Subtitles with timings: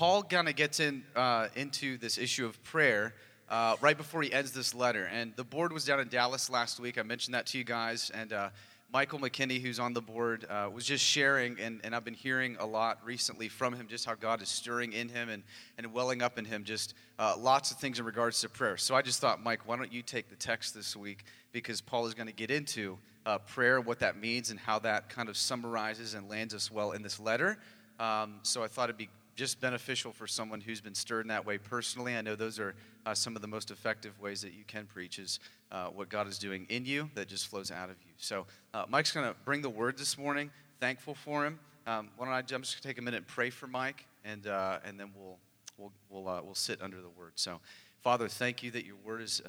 [0.00, 3.12] Paul kind of gets in uh, into this issue of prayer
[3.50, 5.04] uh, right before he ends this letter.
[5.12, 6.96] And the board was down in Dallas last week.
[6.96, 8.10] I mentioned that to you guys.
[8.14, 8.48] And uh,
[8.90, 12.56] Michael McKinney, who's on the board, uh, was just sharing, and, and I've been hearing
[12.60, 15.42] a lot recently from him just how God is stirring in him and,
[15.76, 18.78] and welling up in him just uh, lots of things in regards to prayer.
[18.78, 22.06] So I just thought, Mike, why don't you take the text this week because Paul
[22.06, 22.96] is going to get into
[23.26, 26.92] uh, prayer, what that means, and how that kind of summarizes and lands us well
[26.92, 27.58] in this letter.
[27.98, 29.10] Um, so I thought it'd be
[29.40, 32.14] just beneficial for someone who's been stirred in that way personally.
[32.14, 32.74] I know those are
[33.06, 35.40] uh, some of the most effective ways that you can preach is
[35.72, 38.12] uh, what God is doing in you that just flows out of you.
[38.18, 40.50] So uh, Mike's going to bring the word this morning.
[40.78, 41.58] Thankful for him.
[41.86, 45.00] Um, why don't I just take a minute and pray for Mike, and uh, and
[45.00, 45.38] then we'll
[45.78, 47.32] we'll we'll uh, we'll sit under the word.
[47.36, 47.60] So,
[48.02, 49.48] Father, thank you that your word is uh,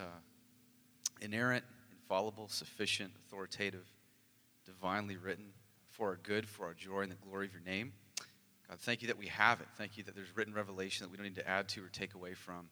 [1.20, 3.92] inerrant, infallible, sufficient, authoritative,
[4.66, 5.48] divinely written
[5.90, 7.92] for our good, for our joy, and the glory of your name.
[8.72, 9.68] God, thank you that we have it.
[9.78, 12.14] Thank you that there's written revelation that we don't need to add to or take
[12.14, 12.70] away from.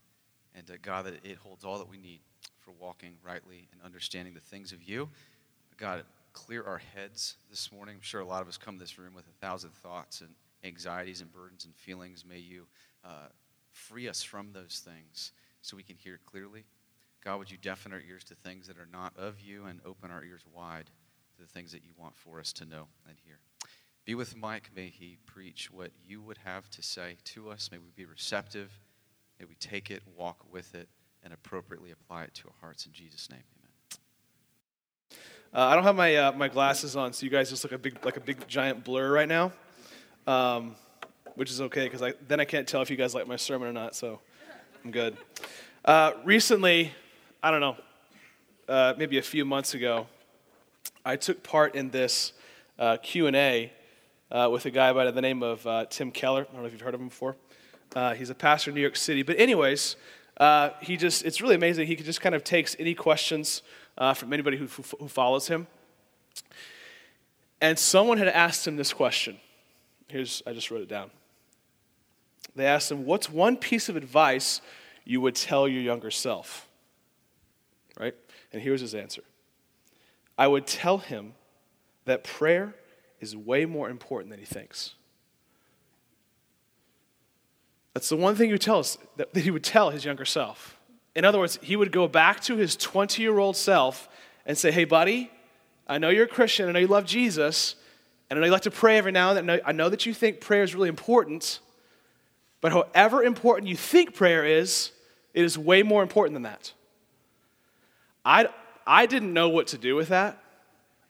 [0.55, 2.21] And uh, God, that it holds all that we need
[2.61, 5.09] for walking rightly and understanding the things of you.
[5.75, 7.95] God, clear our heads this morning.
[7.95, 10.29] I'm sure a lot of us come to this room with a thousand thoughts and
[10.63, 12.23] anxieties and burdens and feelings.
[12.25, 12.65] May you
[13.03, 13.27] uh,
[13.73, 16.63] free us from those things so we can hear clearly.
[17.25, 20.11] God, would you deafen our ears to things that are not of you and open
[20.11, 20.89] our ears wide
[21.35, 23.39] to the things that you want for us to know and hear.
[24.09, 24.71] Be with Mike.
[24.75, 27.69] May he preach what you would have to say to us.
[27.71, 28.71] May we be receptive.
[29.39, 30.89] May we take it, walk with it,
[31.23, 32.87] and appropriately apply it to our hearts.
[32.87, 35.19] In Jesus' name, amen.
[35.53, 37.77] Uh, I don't have my, uh, my glasses on, so you guys just look a
[37.77, 39.51] big, like a big giant blur right now,
[40.25, 40.75] um,
[41.35, 43.73] which is okay because then I can't tell if you guys like my sermon or
[43.73, 44.21] not, so
[44.83, 45.17] I'm good.
[45.85, 46.91] Uh, recently,
[47.43, 47.77] I don't know,
[48.67, 50.07] uh, maybe a few months ago,
[51.05, 52.33] I took part in this
[52.79, 53.71] uh, Q&A
[54.31, 56.41] uh, with a guy by the name of uh, Tim Keller.
[56.41, 57.35] I don't know if you've heard of him before.
[57.95, 59.23] Uh, he's a pastor in New York City.
[59.23, 59.95] But, anyways,
[60.37, 61.87] uh, he just, it's really amazing.
[61.87, 63.61] He just kind of takes any questions
[63.97, 64.67] uh, from anybody who,
[64.99, 65.67] who follows him.
[67.61, 69.37] And someone had asked him this question.
[70.07, 71.11] Here's, I just wrote it down.
[72.55, 74.61] They asked him, What's one piece of advice
[75.03, 76.67] you would tell your younger self?
[77.99, 78.15] Right?
[78.53, 79.23] And here's his answer
[80.37, 81.33] I would tell him
[82.05, 82.73] that prayer
[83.19, 84.93] is way more important than he thinks.
[87.93, 90.79] That's the one thing he would tell us that he would tell his younger self.
[91.15, 94.07] In other words, he would go back to his 20 year old self
[94.45, 95.31] and say, Hey, buddy,
[95.87, 96.69] I know you're a Christian.
[96.69, 97.75] I know you love Jesus.
[98.29, 99.61] And I know you like to pray every now and then.
[99.65, 101.59] I know that you think prayer is really important.
[102.61, 104.91] But however important you think prayer is,
[105.33, 106.73] it is way more important than that.
[108.23, 108.47] I,
[108.85, 110.41] I didn't know what to do with that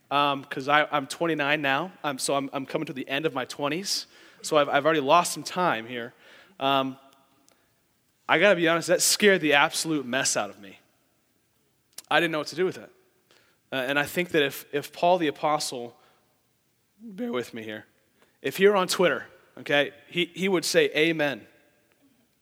[0.09, 3.45] because um, I'm 29 now, um, so I'm, I'm, coming to the end of my
[3.45, 4.05] 20s.
[4.41, 6.13] So I've, I've already lost some time here.
[6.59, 6.97] Um,
[8.27, 10.79] I gotta be honest, that scared the absolute mess out of me.
[12.09, 12.91] I didn't know what to do with it.
[13.71, 15.95] Uh, and I think that if, if Paul the Apostle,
[17.01, 17.85] bear with me here,
[18.41, 19.25] if you're on Twitter,
[19.59, 21.41] okay, he, he would say, Amen.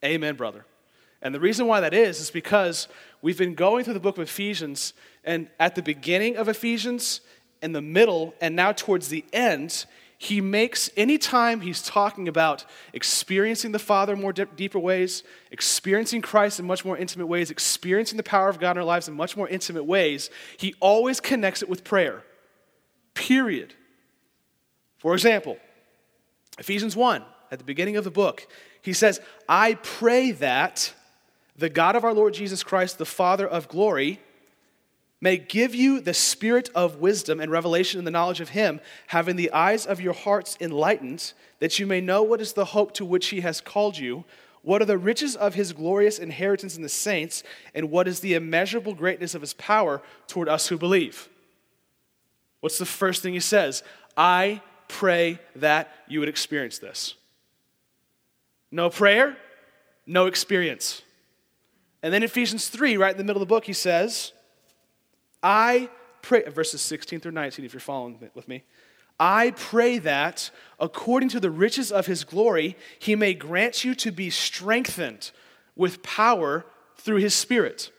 [0.05, 0.65] Amen, brother.
[1.21, 2.87] And the reason why that is, is because
[3.21, 7.21] we've been going through the book of Ephesians, and at the beginning of Ephesians,
[7.61, 9.85] in the middle and now towards the end,
[10.19, 16.59] he makes, anytime he's talking about experiencing the Father in more deeper ways, experiencing Christ
[16.59, 19.37] in much more intimate ways, experiencing the power of God in our lives in much
[19.37, 22.23] more intimate ways, he always connects it with prayer.
[23.13, 23.75] Period.
[24.97, 25.57] For example,
[26.57, 28.47] Ephesians 1, at the beginning of the book,
[28.81, 30.93] he says, I pray that
[31.55, 34.19] the God of our Lord Jesus Christ, the Father of glory,
[35.19, 39.35] may give you the spirit of wisdom and revelation in the knowledge of Him, having
[39.35, 43.05] the eyes of your hearts enlightened, that you may know what is the hope to
[43.05, 44.25] which He has called you,
[44.61, 48.35] what are the riches of His glorious inheritance in the saints, and what is the
[48.35, 51.29] immeasurable greatness of His power toward us who believe.
[52.59, 53.81] What's the first thing He says?
[54.15, 57.15] I pray that you would experience this.
[58.71, 59.37] No prayer,
[60.05, 61.01] no experience.
[62.03, 64.31] And then Ephesians 3, right in the middle of the book, he says,
[65.41, 65.89] I
[66.21, 68.63] pray, verses 16 through 19, if you're following with me.
[69.19, 74.11] I pray that, according to the riches of his glory, he may grant you to
[74.11, 75.31] be strengthened
[75.75, 76.65] with power
[76.97, 77.91] through his Spirit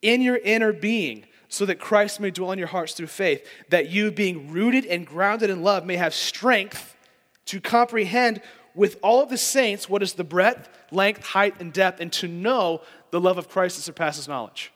[0.00, 3.90] in your inner being, so that Christ may dwell in your hearts through faith, that
[3.90, 6.96] you, being rooted and grounded in love, may have strength
[7.44, 8.40] to comprehend
[8.74, 12.26] with all of the saints what is the breadth, length, height, and depth, and to
[12.26, 12.80] know
[13.10, 14.72] the love of Christ that surpasses knowledge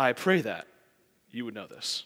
[0.00, 0.66] I pray that
[1.30, 2.04] you would know this.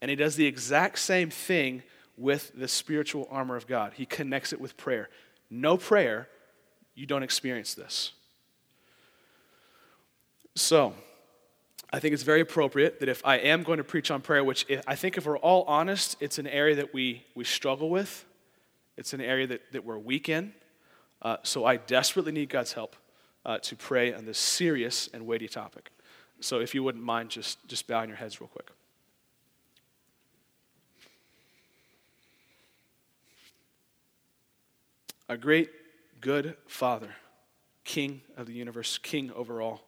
[0.00, 1.82] And he does the exact same thing
[2.16, 3.94] with the spiritual armor of God.
[3.96, 5.08] He connects it with prayer.
[5.50, 6.28] No prayer,
[6.94, 8.12] you don't experience this.
[10.54, 10.94] So,
[11.92, 14.66] I think it's very appropriate that if I am going to preach on prayer, which
[14.86, 18.24] I think if we're all honest, it's an area that we, we struggle with,
[18.96, 20.52] it's an area that, that we're weak in.
[21.22, 22.94] Uh, so I desperately need God's help
[23.44, 25.90] uh, to pray on this serious and weighty topic.
[26.44, 28.70] So if you wouldn't mind, just, just bowing your heads real quick.
[35.30, 35.70] Our great,
[36.20, 37.14] good Father,
[37.82, 39.84] King of the universe, King over all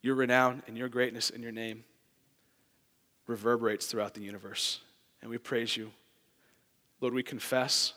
[0.00, 1.82] your renown and your greatness and your name
[3.26, 4.78] reverberates throughout the universe.
[5.22, 5.90] And we praise you.
[7.00, 7.94] Lord, we confess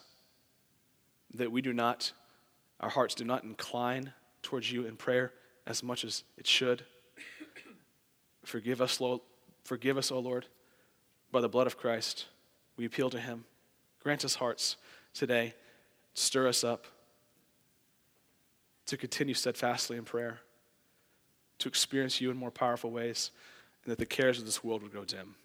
[1.36, 2.12] that we do not,
[2.80, 5.32] our hearts do not incline towards you in prayer
[5.68, 6.84] as much as it should.
[8.44, 9.22] Forgive us, Lord.
[9.64, 10.46] Forgive us, O Lord,
[11.32, 12.26] by the blood of Christ.
[12.76, 13.46] We appeal to him.
[14.02, 14.76] Grant us hearts
[15.14, 15.54] today.
[16.14, 16.86] Stir us up
[18.86, 20.42] to continue steadfastly in prayer
[21.60, 23.32] to experience you in more powerful ways,
[23.84, 25.36] and that the cares of this world would go dim.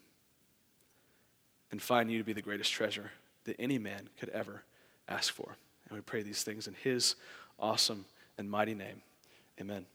[1.71, 3.11] And find you to be the greatest treasure
[3.45, 4.63] that any man could ever
[5.07, 5.55] ask for.
[5.87, 7.15] And we pray these things in his
[7.57, 8.05] awesome
[8.37, 9.01] and mighty name.
[9.61, 9.85] Amen.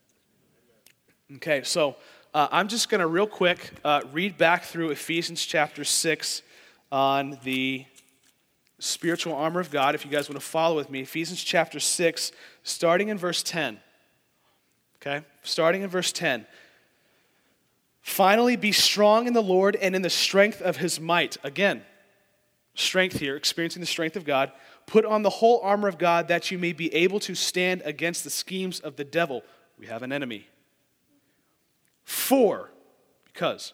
[1.33, 1.97] Okay, so
[2.35, 6.43] uh, I'm just going to real quick uh, read back through Ephesians chapter 6
[6.93, 7.87] on the
[8.79, 9.95] spiritual armor of God.
[9.95, 12.31] If you guys want to follow with me, Ephesians chapter 6,
[12.63, 13.81] starting in verse 10.
[14.97, 15.25] Okay?
[15.43, 16.45] Starting in verse 10.
[18.03, 21.39] Finally, be strong in the Lord and in the strength of his might.
[21.43, 21.83] Again,
[22.75, 24.53] strength here, experiencing the strength of God.
[24.85, 28.25] Put on the whole armor of God that you may be able to stand against
[28.25, 29.43] the schemes of the devil.
[29.79, 30.49] We have an enemy.
[32.05, 32.71] For,
[33.33, 33.73] because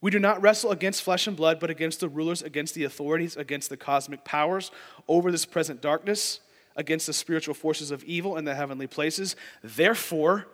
[0.00, 3.36] we do not wrestle against flesh and blood, but against the rulers, against the authorities,
[3.36, 4.70] against the cosmic powers
[5.08, 6.40] over this present darkness
[6.76, 9.36] against the spiritual forces of evil in the heavenly places.
[9.62, 10.46] Therefore,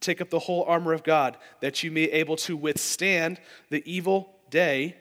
[0.00, 3.40] take up the whole armor of God, that you may be able to withstand
[3.70, 4.96] the evil day,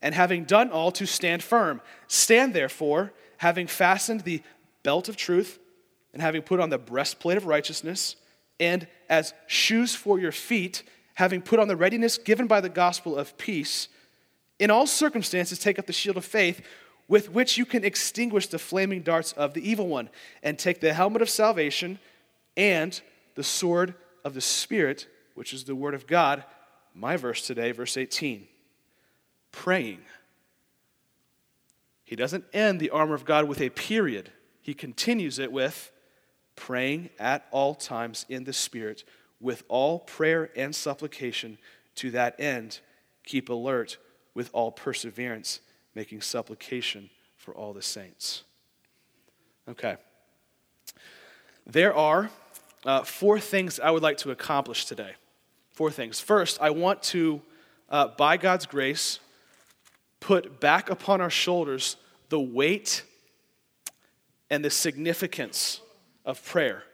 [0.00, 1.80] and having done all, to stand firm.
[2.06, 4.42] Stand therefore, having fastened the
[4.82, 5.58] belt of truth,
[6.12, 8.16] and having put on the breastplate of righteousness,
[8.60, 10.82] and as shoes for your feet,
[11.14, 13.88] having put on the readiness given by the gospel of peace,
[14.58, 16.62] in all circumstances take up the shield of faith
[17.08, 20.10] with which you can extinguish the flaming darts of the evil one,
[20.42, 21.98] and take the helmet of salvation
[22.56, 23.00] and
[23.34, 23.94] the sword
[24.24, 26.44] of the Spirit, which is the word of God.
[26.94, 28.46] My verse today, verse 18.
[29.52, 30.00] Praying.
[32.04, 35.90] He doesn't end the armor of God with a period, he continues it with
[36.58, 39.04] praying at all times in the Spirit
[39.40, 41.56] with all prayer and supplication.
[41.96, 42.80] To that end,
[43.24, 43.96] keep alert
[44.34, 45.60] with all perseverance
[45.94, 48.42] making supplication for all the saints.
[49.68, 49.96] Okay.
[51.66, 52.30] There are
[52.84, 55.12] uh, four things I would like to accomplish today.
[55.70, 56.20] Four things.
[56.20, 57.40] First, I want to,
[57.88, 59.20] uh, by God's grace,
[60.18, 61.96] put back upon our shoulders
[62.28, 63.04] the weight
[64.50, 65.80] and the significance
[66.28, 66.84] of prayer.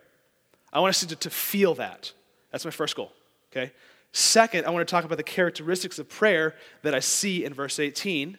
[0.73, 2.13] I want us to, to feel that.
[2.51, 3.13] That's my first goal.
[3.53, 3.73] Okay?
[4.13, 7.81] Second, I want to talk about the characteristics of prayer that I see in verse
[7.81, 8.39] 18.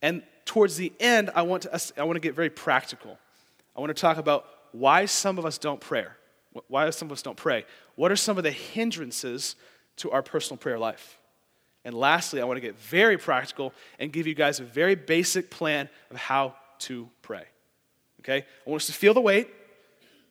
[0.00, 3.18] And towards the end, I want to, I want to get very practical.
[3.76, 6.06] I want to talk about why some of us don't pray.
[6.66, 7.66] Why some of us don't pray?
[7.94, 9.54] What are some of the hindrances
[9.96, 11.18] to our personal prayer life?
[11.84, 15.50] And lastly, I want to get very practical and give you guys a very basic
[15.50, 17.44] plan of how to pray.
[18.20, 18.46] Okay?
[18.66, 19.48] I want us to feel the weight,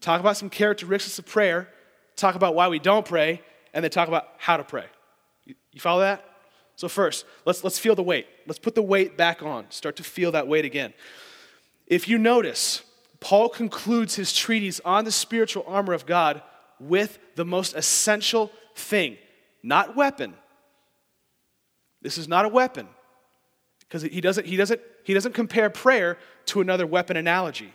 [0.01, 1.69] talk about some characteristics of prayer,
[2.15, 3.41] talk about why we don't pray,
[3.73, 4.85] and then talk about how to pray.
[5.45, 6.25] You follow that?
[6.75, 8.27] So, first, let's, let's feel the weight.
[8.47, 9.69] Let's put the weight back on.
[9.69, 10.93] Start to feel that weight again.
[11.87, 12.81] If you notice,
[13.19, 16.41] Paul concludes his treatise on the spiritual armor of God
[16.79, 19.17] with the most essential thing,
[19.61, 20.33] not weapon.
[22.01, 22.87] This is not a weapon.
[23.81, 27.73] Because he doesn't, he, doesn't, he doesn't compare prayer to another weapon analogy.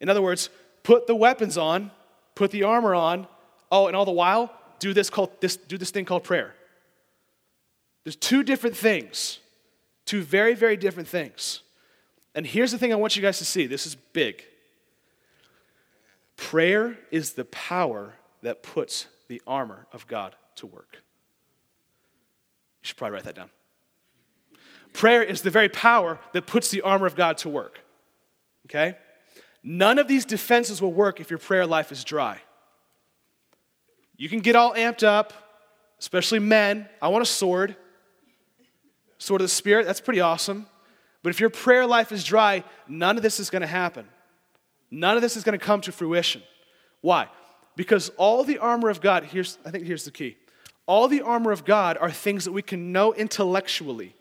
[0.00, 0.50] In other words,
[0.84, 1.90] put the weapons on,
[2.36, 3.26] put the armor on,
[3.72, 6.54] oh, and all the while, do this, called, this, do this thing called prayer.
[8.04, 9.40] There's two different things,
[10.04, 11.62] two very, very different things.
[12.36, 14.44] And here's the thing I want you guys to see this is big.
[16.36, 20.98] Prayer is the power that puts the armor of God to work.
[22.82, 23.50] You should probably write that down.
[24.92, 27.80] Prayer is the very power that puts the armor of God to work.
[28.66, 28.96] Okay?
[29.66, 32.38] None of these defenses will work if your prayer life is dry.
[34.16, 35.32] You can get all amped up,
[35.98, 36.86] especially men.
[37.00, 37.74] I want a sword.
[39.16, 40.66] Sword of the Spirit, that's pretty awesome.
[41.22, 44.06] But if your prayer life is dry, none of this is going to happen.
[44.90, 46.42] None of this is going to come to fruition.
[47.00, 47.28] Why?
[47.74, 50.36] Because all the armor of God, here's, I think here's the key.
[50.86, 54.14] All the armor of God are things that we can know intellectually,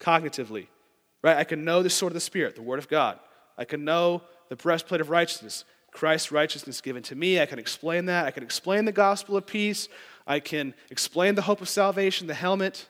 [0.00, 0.66] cognitively,
[1.22, 1.36] right?
[1.36, 3.20] I can know the sword of the Spirit, the Word of God.
[3.58, 7.40] I can know the breastplate of righteousness, Christ's righteousness given to me.
[7.40, 8.26] I can explain that.
[8.26, 9.88] I can explain the gospel of peace.
[10.26, 12.86] I can explain the hope of salvation, the helmet.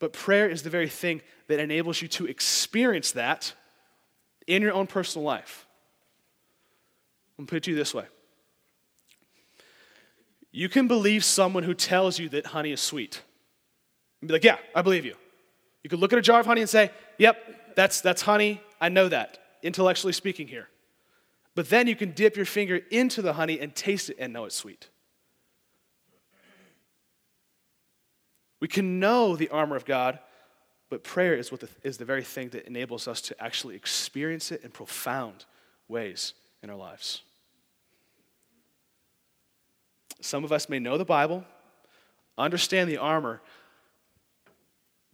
[0.00, 3.52] But prayer is the very thing that enables you to experience that
[4.48, 5.66] in your own personal life.
[7.38, 8.06] I'm put it to you this way.
[10.50, 13.22] You can believe someone who tells you that honey is sweet.
[14.20, 15.14] And be like, yeah, I believe you.
[15.82, 18.60] You could look at a jar of honey and say, yep, that's, that's honey.
[18.82, 20.68] I know that, intellectually speaking here.
[21.54, 24.44] But then you can dip your finger into the honey and taste it and know
[24.44, 24.88] it's sweet.
[28.58, 30.18] We can know the armor of God,
[30.90, 34.50] but prayer is, what the, is the very thing that enables us to actually experience
[34.50, 35.44] it in profound
[35.86, 37.22] ways in our lives.
[40.20, 41.44] Some of us may know the Bible,
[42.36, 43.42] understand the armor,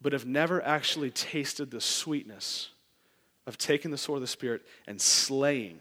[0.00, 2.70] but have never actually tasted the sweetness
[3.49, 5.81] of taking the sword of the Spirit and slaying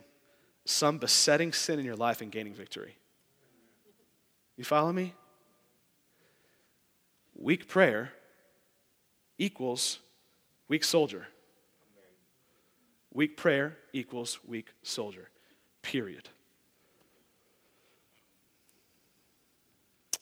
[0.64, 2.96] some besetting sin in your life and gaining victory.
[4.56, 5.14] You follow me?
[7.36, 8.14] Weak prayer
[9.38, 10.00] equals
[10.70, 11.28] weak soldier.
[13.14, 15.30] Weak prayer equals weak soldier.
[15.82, 16.30] Period.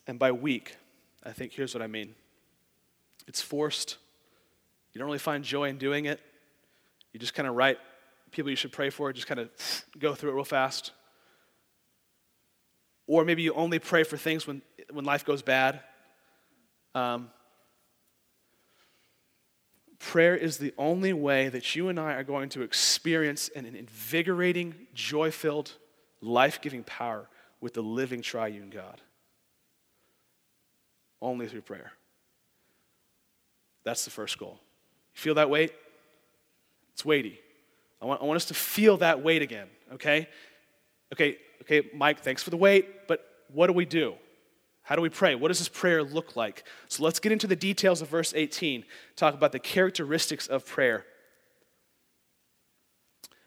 [0.08, 0.78] And by weak,
[1.24, 2.16] I think here's what I mean
[3.28, 3.98] it's forced.
[4.94, 6.20] You don't really find joy in doing it.
[7.16, 7.78] You just kind of write
[8.32, 9.50] people you should pray for, just kind of
[9.98, 10.92] go through it real fast.
[13.08, 15.80] Or maybe you only pray for things when, when life goes bad.
[16.94, 17.30] Um,
[19.98, 24.76] prayer is the only way that you and I are going to experience an, invigorating,
[24.94, 25.72] joy filled,
[26.20, 27.30] life giving power
[27.62, 29.00] with the living triune God.
[31.22, 31.94] Only through prayer.
[33.86, 34.60] That's the first goal.
[35.14, 35.72] You feel that weight?
[36.96, 37.38] It's weighty.
[38.02, 40.30] I want, I want us to feel that weight again, okay?
[41.12, 43.20] Okay, okay, Mike, thanks for the weight, but
[43.52, 44.16] what do we do?
[44.82, 45.36] How do we pray?
[45.36, 46.64] What does this prayer look like?
[46.88, 48.86] So let's get into the details of verse 18,
[49.18, 51.06] talk about the characteristics of prayer.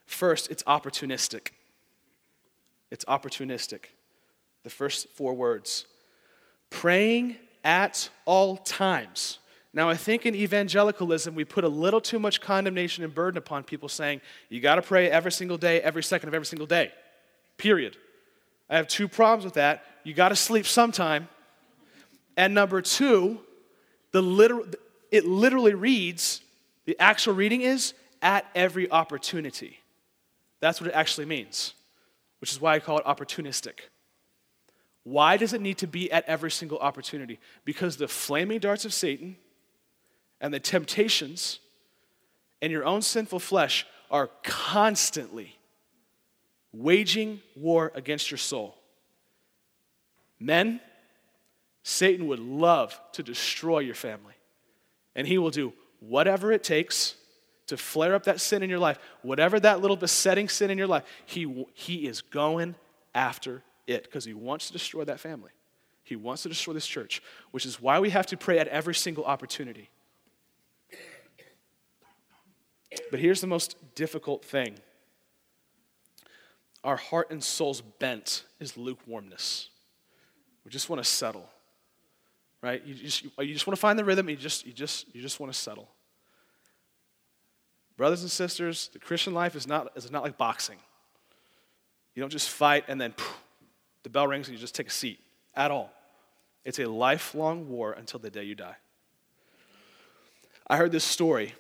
[0.05, 1.52] First, it's opportunistic.
[2.90, 3.87] It's opportunistic.
[4.62, 5.87] The first four words
[6.69, 9.38] praying at all times.
[9.78, 13.62] Now, I think in evangelicalism, we put a little too much condemnation and burden upon
[13.62, 16.90] people saying, you got to pray every single day, every second of every single day.
[17.58, 17.97] Period.
[18.68, 19.85] I have two problems with that.
[20.02, 21.28] You got to sleep sometime.
[22.37, 23.38] And number two,
[24.11, 24.66] the literal,
[25.12, 26.40] it literally reads,
[26.85, 29.78] the actual reading is at every opportunity.
[30.58, 31.75] That's what it actually means,
[32.40, 33.78] which is why I call it opportunistic.
[35.04, 37.38] Why does it need to be at every single opportunity?
[37.64, 39.37] Because the flaming darts of Satan
[40.40, 41.61] and the temptations
[42.61, 45.57] in your own sinful flesh are constantly
[46.73, 48.76] waging war against your soul.
[50.38, 50.80] Men,
[51.83, 54.35] Satan would love to destroy your family.
[55.14, 57.16] And he will do whatever it takes
[57.66, 60.87] to flare up that sin in your life, whatever that little besetting sin in your
[60.87, 62.75] life, he, he is going
[63.14, 65.50] after it because he wants to destroy that family.
[66.04, 68.95] He wants to destroy this church, which is why we have to pray at every
[68.95, 69.90] single opportunity.
[73.11, 74.78] But here's the most difficult thing
[76.85, 79.68] our heart and soul's bent is lukewarmness.
[80.64, 81.49] We just want to settle,
[82.62, 82.85] right?
[82.85, 85.40] You just, you just want to find the rhythm, you just, you, just, you just
[85.40, 85.88] want to settle.
[87.97, 90.78] Brothers and sisters, the Christian life is not, is not like boxing.
[92.14, 93.37] You don't just fight and then poof,
[94.02, 95.18] the bell rings and you just take a seat
[95.54, 95.92] at all.
[96.64, 98.76] It's a lifelong war until the day you die.
[100.66, 101.54] I heard this story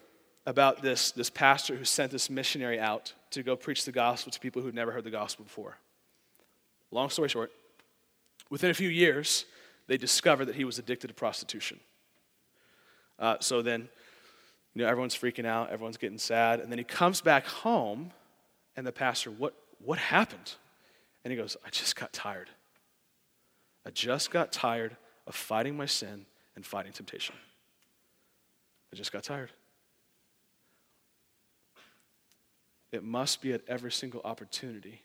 [0.48, 4.40] about this, this pastor who sent this missionary out to go preach the gospel to
[4.40, 5.76] people who'd never heard the gospel before.
[6.90, 7.52] Long story short,
[8.48, 9.44] within a few years,
[9.88, 11.78] they discovered that he was addicted to prostitution.
[13.18, 13.90] Uh, so then,
[14.72, 18.10] you know, everyone's freaking out, everyone's getting sad, and then he comes back home,
[18.74, 19.52] and the pastor, what,
[19.84, 20.54] what happened?
[21.24, 22.48] And he goes, I just got tired.
[23.84, 26.24] I just got tired of fighting my sin
[26.56, 27.34] and fighting temptation.
[28.90, 29.50] I just got tired.
[32.92, 35.02] It must be at every single opportunity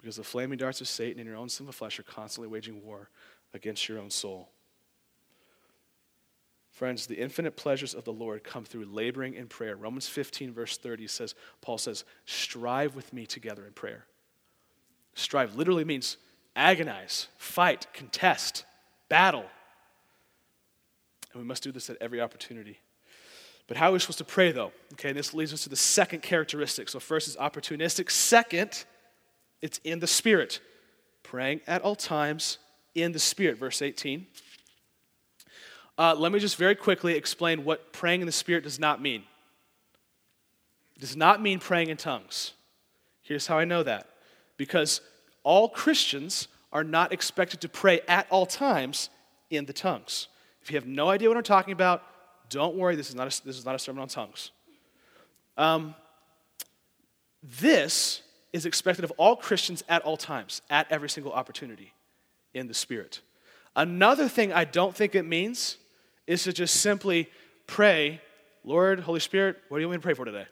[0.00, 3.10] because the flaming darts of Satan in your own sinful flesh are constantly waging war
[3.52, 4.48] against your own soul.
[6.70, 9.74] Friends, the infinite pleasures of the Lord come through laboring in prayer.
[9.74, 14.04] Romans 15, verse 30 says, Paul says, strive with me together in prayer.
[15.14, 16.18] Strive literally means
[16.54, 18.64] agonize, fight, contest,
[19.08, 19.46] battle.
[21.32, 22.78] And we must do this at every opportunity.
[23.68, 24.72] But how are we supposed to pray, though?
[24.94, 26.88] Okay, and this leads us to the second characteristic.
[26.88, 28.10] So, first is opportunistic.
[28.10, 28.84] Second,
[29.62, 30.60] it's in the Spirit.
[31.22, 32.58] Praying at all times
[32.94, 33.58] in the Spirit.
[33.58, 34.26] Verse 18.
[35.98, 39.24] Uh, let me just very quickly explain what praying in the Spirit does not mean.
[40.96, 42.52] It does not mean praying in tongues.
[43.22, 44.08] Here's how I know that
[44.56, 45.02] because
[45.42, 49.10] all Christians are not expected to pray at all times
[49.50, 50.28] in the tongues.
[50.62, 52.02] If you have no idea what I'm talking about,
[52.48, 54.50] don't worry, this is not a, this is not a sermon on tongues.
[55.56, 55.94] Um,
[57.42, 61.92] this is expected of all Christians at all times, at every single opportunity
[62.54, 63.20] in the Spirit.
[63.76, 65.76] Another thing I don't think it means
[66.26, 67.28] is to just simply
[67.66, 68.20] pray,
[68.64, 70.46] Lord, Holy Spirit, what do you want me to pray for today?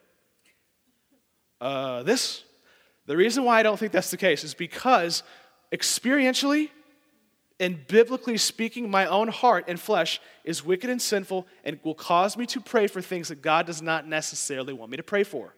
[1.60, 2.44] Uh, this.
[3.06, 5.22] The reason why I don't think that's the case is because
[5.72, 6.70] experientially
[7.58, 12.36] and biblically speaking, my own heart and flesh is wicked and sinful and will cause
[12.36, 15.54] me to pray for things that God does not necessarily want me to pray for.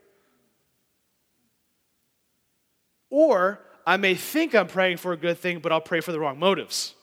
[3.11, 6.21] Or I may think I'm praying for a good thing, but I'll pray for the
[6.21, 6.95] wrong motives.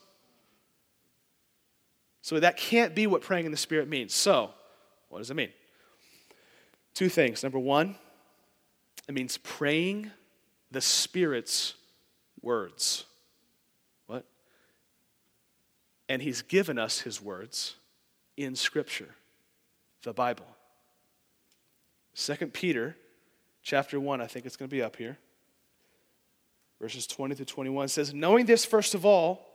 [2.22, 4.14] So that can't be what praying in the Spirit means.
[4.14, 4.50] So,
[5.10, 5.50] what does it mean?
[6.94, 7.42] Two things.
[7.42, 7.96] Number one,
[9.08, 10.10] it means praying
[10.70, 11.74] the Spirit's
[12.40, 13.04] words.
[16.08, 17.76] And He's given us His words
[18.36, 19.14] in Scripture,
[20.02, 20.46] the Bible.
[22.14, 22.96] Second Peter
[23.62, 25.18] chapter 1, I think it's going to be up here.
[26.80, 29.46] Verses 20 to 21 says, Knowing this, first of all,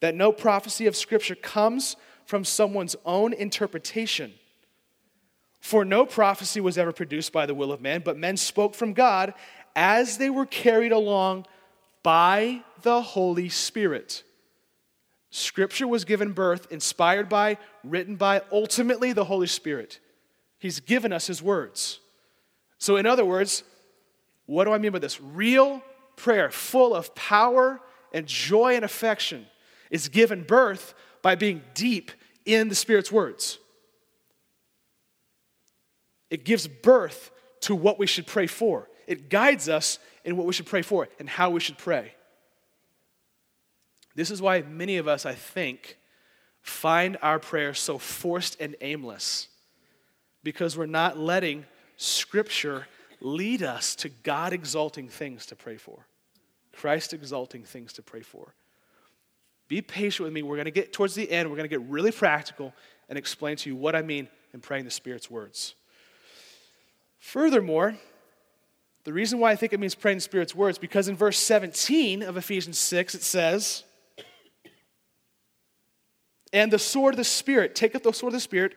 [0.00, 4.32] that no prophecy of Scripture comes from someone's own interpretation.
[5.60, 8.94] For no prophecy was ever produced by the will of man, but men spoke from
[8.94, 9.34] God
[9.76, 11.46] as they were carried along
[12.02, 14.22] by the Holy Spirit.
[15.30, 20.00] Scripture was given birth, inspired by, written by, ultimately the Holy Spirit.
[20.58, 22.00] He's given us His words.
[22.78, 23.62] So, in other words,
[24.46, 25.20] what do I mean by this?
[25.20, 25.82] Real
[26.16, 27.80] prayer, full of power
[28.12, 29.46] and joy and affection
[29.90, 32.10] is given birth by being deep
[32.44, 33.58] in the Spirit's words.
[36.30, 37.30] It gives birth
[37.62, 38.88] to what we should pray for.
[39.06, 42.14] It guides us in what we should pray for and how we should pray.
[44.14, 45.98] This is why many of us, I think,
[46.62, 49.48] find our prayers so forced and aimless
[50.42, 51.64] because we're not letting
[51.96, 52.86] Scripture
[53.20, 56.06] lead us to God exalting things to pray for,
[56.72, 58.54] Christ exalting things to pray for.
[59.68, 60.42] Be patient with me.
[60.42, 62.74] We're going to get towards the end, we're going to get really practical
[63.08, 65.74] and explain to you what I mean in praying the Spirit's words.
[67.18, 67.96] Furthermore,
[69.04, 72.22] the reason why I think it means praying the Spirit's words, because in verse 17
[72.22, 73.84] of Ephesians 6, it says,
[76.52, 78.74] And the sword of the Spirit, take up the sword of the Spirit,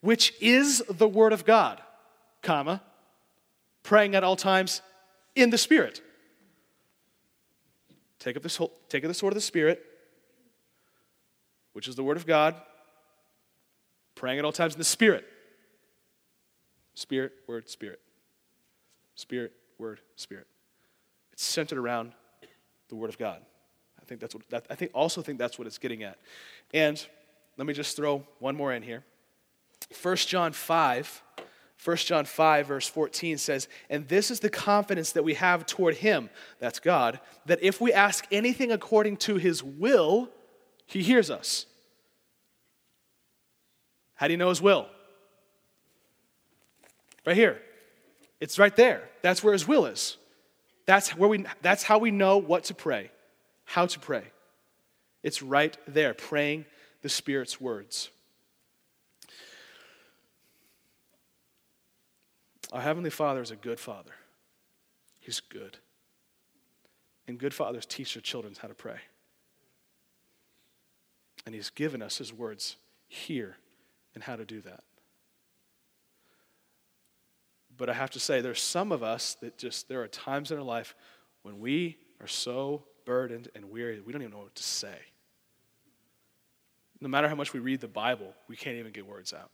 [0.00, 1.80] which is the word of God,
[2.42, 2.82] comma,
[3.82, 4.82] praying at all times
[5.34, 6.02] in the Spirit.
[8.24, 9.84] Take up, this whole, take up the sword of the Spirit,
[11.74, 12.54] which is the Word of God,
[14.14, 15.26] praying at all times in the Spirit.
[16.94, 18.00] Spirit, Word, Spirit.
[19.14, 20.46] Spirit, Word, Spirit.
[21.34, 22.12] It's centered around
[22.88, 23.42] the Word of God.
[24.00, 26.18] I think that's what that, I think also think that's what it's getting at.
[26.74, 27.04] And
[27.56, 29.02] let me just throw one more in here.
[30.02, 31.22] 1 John 5,
[31.82, 35.96] 1 John 5, verse 14 says, And this is the confidence that we have toward
[35.96, 40.28] him, that's God, that if we ask anything according to his will,
[40.86, 41.64] he hears us.
[44.14, 44.86] How do you know His will?
[47.26, 47.60] Right here.
[48.40, 49.08] It's right there.
[49.22, 50.16] That's where His will is.
[50.86, 53.10] That's, where we, that's how we know what to pray,
[53.64, 54.24] how to pray.
[55.24, 56.66] It's right there, praying
[57.00, 58.10] the Spirit's words.
[62.70, 64.12] Our Heavenly Father is a good Father.
[65.20, 65.78] He's good.
[67.26, 68.98] And good fathers teach their children how to pray.
[71.46, 72.76] And He's given us His words
[73.08, 73.56] here
[74.14, 74.84] and how to do that.
[77.74, 80.58] But I have to say, there's some of us that just, there are times in
[80.58, 80.94] our life
[81.42, 84.98] when we are so burdened and weary that we don't even know what to say.
[87.04, 89.50] No matter how much we read the Bible, we can't even get words out.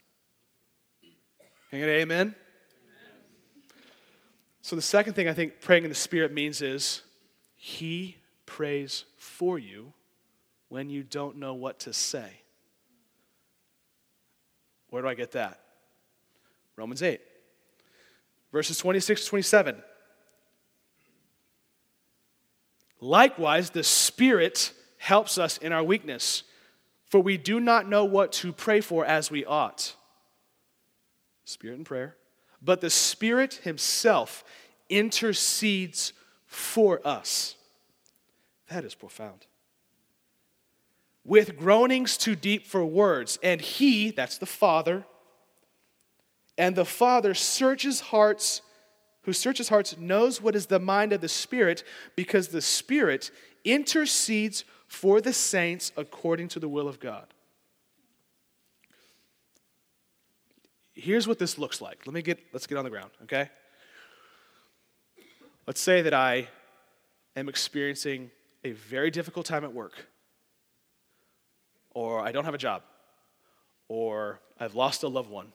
[1.68, 2.18] Can you get amen?
[2.28, 2.34] amen?
[4.62, 7.02] So, the second thing I think praying in the Spirit means is
[7.56, 9.92] He prays for you
[10.68, 12.30] when you don't know what to say.
[14.90, 15.58] Where do I get that?
[16.76, 17.20] Romans 8,
[18.52, 19.82] verses 26 to 27.
[23.00, 26.44] Likewise, the Spirit helps us in our weakness,
[27.10, 29.94] for we do not know what to pray for as we ought.
[31.44, 32.16] Spirit and prayer.
[32.62, 34.44] But the Spirit Himself
[34.88, 36.12] intercedes
[36.46, 37.56] for us.
[38.68, 39.46] That is profound.
[41.24, 43.40] With groanings too deep for words.
[43.42, 45.04] And He, that's the Father,
[46.56, 48.62] and the Father searches hearts,
[49.22, 51.82] who searches hearts, knows what is the mind of the Spirit,
[52.14, 53.32] because the Spirit
[53.64, 57.26] intercedes for the saints according to the will of God.
[60.92, 62.06] Here's what this looks like.
[62.06, 63.48] Let me get let's get on the ground, okay?
[65.64, 66.48] Let's say that I
[67.36, 68.32] am experiencing
[68.64, 70.06] a very difficult time at work,
[71.94, 72.82] or I don't have a job,
[73.86, 75.52] or I've lost a loved one,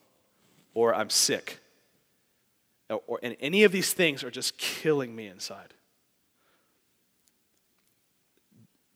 [0.74, 1.60] or I'm sick,
[2.90, 5.74] or, and any of these things are just killing me inside.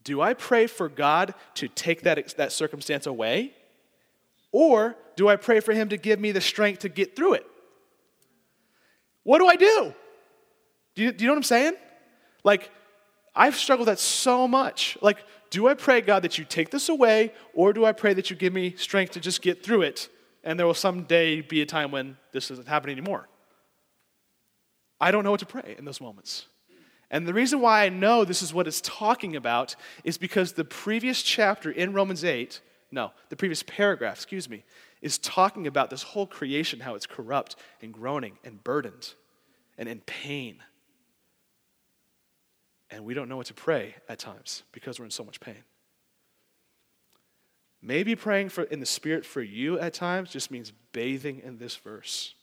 [0.10, 3.54] Do I pray for God to take that, that circumstance away?
[4.52, 7.46] Or do I pray for Him to give me the strength to get through it?
[9.22, 9.94] What do I do?
[10.96, 11.74] Do you, do you know what I'm saying?
[12.44, 12.72] Like,
[13.36, 14.98] I've struggled with that so much.
[15.00, 15.20] Like,
[15.52, 18.36] do I pray, God, that you take this away, or do I pray that you
[18.36, 20.10] give me strength to just get through it,
[20.44, 23.30] and there will someday be a time when this doesn't happen anymore?
[25.00, 26.48] I don't know what to pray in those moments.
[27.12, 30.66] And the reason why I know this is what it's talking about is because the
[30.66, 34.64] previous chapter in Romans 8, no, the previous paragraph, excuse me,
[35.02, 39.14] is talking about this whole creation, how it's corrupt and groaning and burdened
[39.78, 40.58] and in pain.
[42.92, 45.64] And we don't know what to pray at times because we're in so much pain.
[47.82, 51.76] Maybe praying for, in the Spirit for you at times just means bathing in this
[51.76, 52.36] verse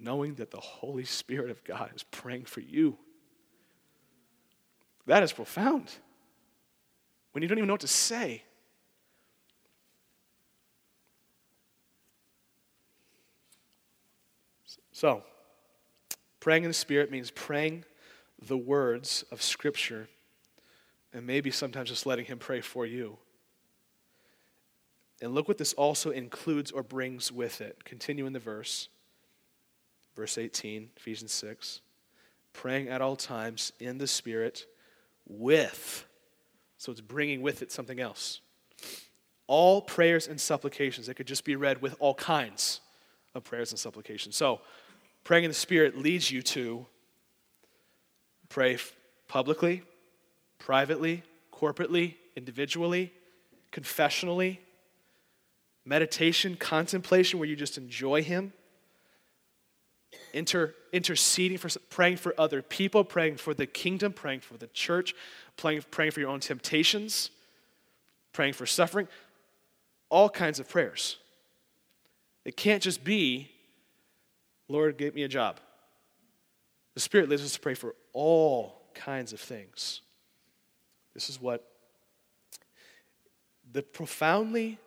[0.00, 2.96] knowing that the Holy Spirit of God is praying for you.
[5.06, 5.90] That is profound.
[7.32, 8.42] When you don't even know what to say.
[14.92, 15.22] So,
[16.40, 17.84] praying in the Spirit means praying
[18.46, 20.08] the words of Scripture
[21.12, 23.16] and maybe sometimes just letting Him pray for you.
[25.22, 27.84] And look what this also includes or brings with it.
[27.84, 28.88] Continue in the verse.
[30.16, 31.80] Verse 18, Ephesians 6.
[32.52, 34.66] Praying at all times in the Spirit
[35.26, 36.04] with.
[36.78, 38.40] So it's bringing with it something else.
[39.46, 41.08] All prayers and supplications.
[41.08, 42.80] It could just be read with all kinds
[43.34, 44.36] of prayers and supplications.
[44.36, 44.60] So
[45.24, 46.86] praying in the Spirit leads you to
[48.48, 48.78] pray
[49.28, 49.82] publicly,
[50.58, 53.12] privately, corporately, individually,
[53.72, 54.58] confessionally,
[55.84, 58.52] meditation, contemplation, where you just enjoy Him
[60.32, 65.14] inter, interceding for, praying for other people, praying for the kingdom, praying for the church,
[65.56, 67.30] praying, praying for your own temptations,
[68.32, 69.08] praying for suffering,
[70.08, 71.16] all kinds of prayers.
[72.44, 73.50] It can't just be,
[74.68, 75.60] Lord, give me a job.
[76.94, 80.00] The Spirit leads us to pray for all kinds of things.
[81.14, 81.66] This is what
[83.72, 84.78] the profoundly,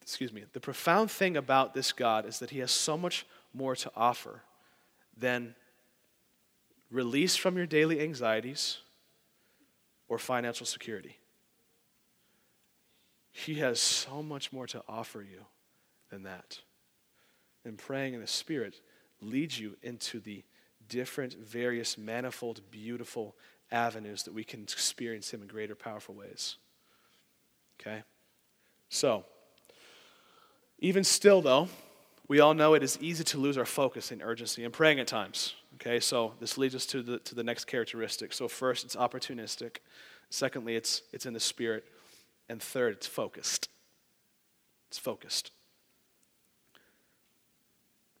[0.00, 3.76] excuse me, the profound thing about this God is that He has so much more
[3.76, 4.42] to offer
[5.16, 5.54] than
[6.90, 8.78] release from your daily anxieties
[10.08, 11.18] or financial security.
[13.30, 15.44] He has so much more to offer you
[16.10, 16.58] than that.
[17.64, 18.80] And praying in the Spirit
[19.20, 20.44] leads you into the
[20.88, 23.36] different, various, manifold, beautiful
[23.70, 26.56] avenues that we can experience Him in greater, powerful ways.
[27.80, 28.02] Okay?
[28.88, 29.24] So,
[30.78, 31.68] even still, though,
[32.28, 35.06] we all know it is easy to lose our focus in urgency and praying at
[35.06, 35.54] times.
[35.76, 38.34] Okay, so this leads us to the, to the next characteristic.
[38.34, 39.76] So, first, it's opportunistic.
[40.28, 41.84] Secondly, it's, it's in the spirit.
[42.48, 43.68] And third, it's focused.
[44.88, 45.52] It's focused.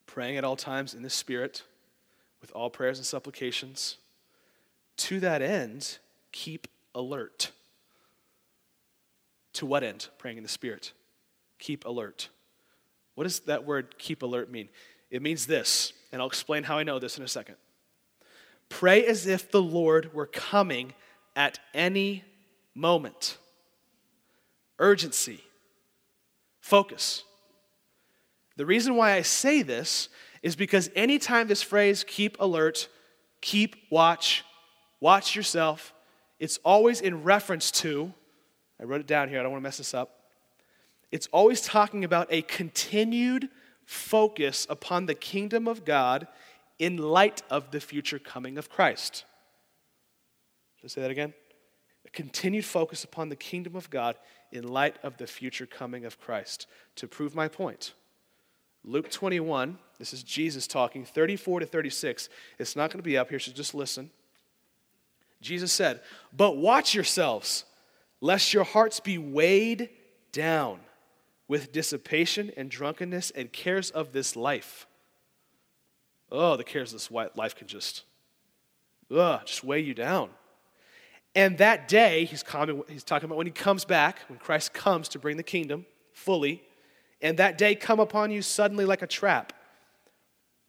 [0.06, 1.62] Praying at all times in the spirit
[2.40, 3.96] with all prayers and supplications.
[4.98, 5.98] To that end,
[6.32, 7.50] keep alert.
[9.54, 10.08] To what end?
[10.18, 10.92] Praying in the spirit.
[11.58, 12.28] Keep alert.
[13.18, 14.68] What does that word keep alert mean?
[15.10, 17.56] It means this, and I'll explain how I know this in a second.
[18.68, 20.94] Pray as if the Lord were coming
[21.34, 22.22] at any
[22.76, 23.36] moment.
[24.78, 25.40] Urgency,
[26.60, 27.24] focus.
[28.54, 30.10] The reason why I say this
[30.44, 32.88] is because anytime this phrase, keep alert,
[33.40, 34.44] keep watch,
[35.00, 35.92] watch yourself,
[36.38, 38.14] it's always in reference to,
[38.80, 40.17] I wrote it down here, I don't want to mess this up.
[41.10, 43.48] It's always talking about a continued
[43.84, 46.26] focus upon the kingdom of God
[46.78, 49.24] in light of the future coming of Christ.
[50.76, 51.32] Should I say that again?
[52.06, 54.16] A continued focus upon the kingdom of God
[54.52, 56.66] in light of the future coming of Christ.
[56.96, 57.94] To prove my point,
[58.84, 62.28] Luke 21, this is Jesus talking, 34 to 36.
[62.58, 64.10] It's not going to be up here, so just listen.
[65.40, 66.00] Jesus said,
[66.36, 67.64] But watch yourselves,
[68.20, 69.90] lest your hearts be weighed
[70.32, 70.80] down
[71.48, 74.86] with dissipation and drunkenness and cares of this life.
[76.30, 78.04] Oh, the cares of this life can just,
[79.10, 80.28] ugh, just weigh you down.
[81.34, 85.08] And that day, he's, coming, he's talking about when he comes back, when Christ comes
[85.10, 86.62] to bring the kingdom fully,
[87.22, 89.52] and that day come upon you suddenly like a trap.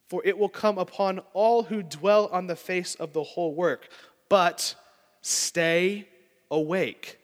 [0.07, 3.89] For it will come upon all who dwell on the face of the whole work.
[4.27, 4.75] But
[5.21, 6.07] stay
[6.49, 7.19] awake.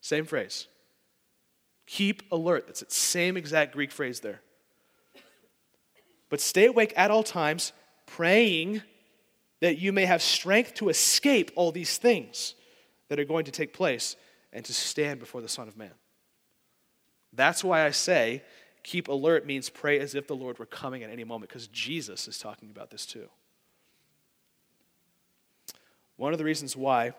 [0.00, 0.66] Same phrase.
[1.86, 2.66] Keep alert.
[2.66, 4.40] That's the same exact Greek phrase there.
[6.28, 7.72] But stay awake at all times,
[8.06, 8.82] praying
[9.60, 12.54] that you may have strength to escape all these things
[13.08, 14.16] that are going to take place
[14.52, 15.92] and to stand before the Son of Man.
[17.32, 18.42] That's why I say
[18.82, 22.28] keep alert means pray as if the Lord were coming at any moment, because Jesus
[22.28, 23.28] is talking about this too.
[26.16, 27.12] One of the reasons why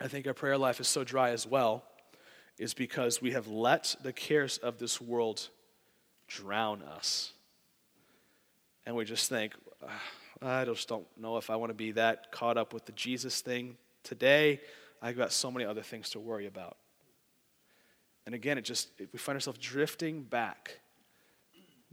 [0.00, 1.84] I think our prayer life is so dry as well
[2.58, 5.48] is because we have let the cares of this world
[6.26, 7.32] drown us.
[8.86, 9.54] And we just think,
[9.86, 10.02] ah,
[10.42, 13.40] I just don't know if I want to be that caught up with the Jesus
[13.40, 14.60] thing today.
[15.02, 16.76] I've got so many other things to worry about.
[18.24, 20.80] And again, it just we find ourselves drifting back,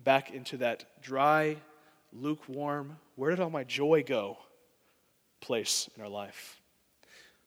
[0.03, 1.57] back into that dry,
[2.11, 4.37] lukewarm, where did all my joy go
[5.41, 6.59] place in our life.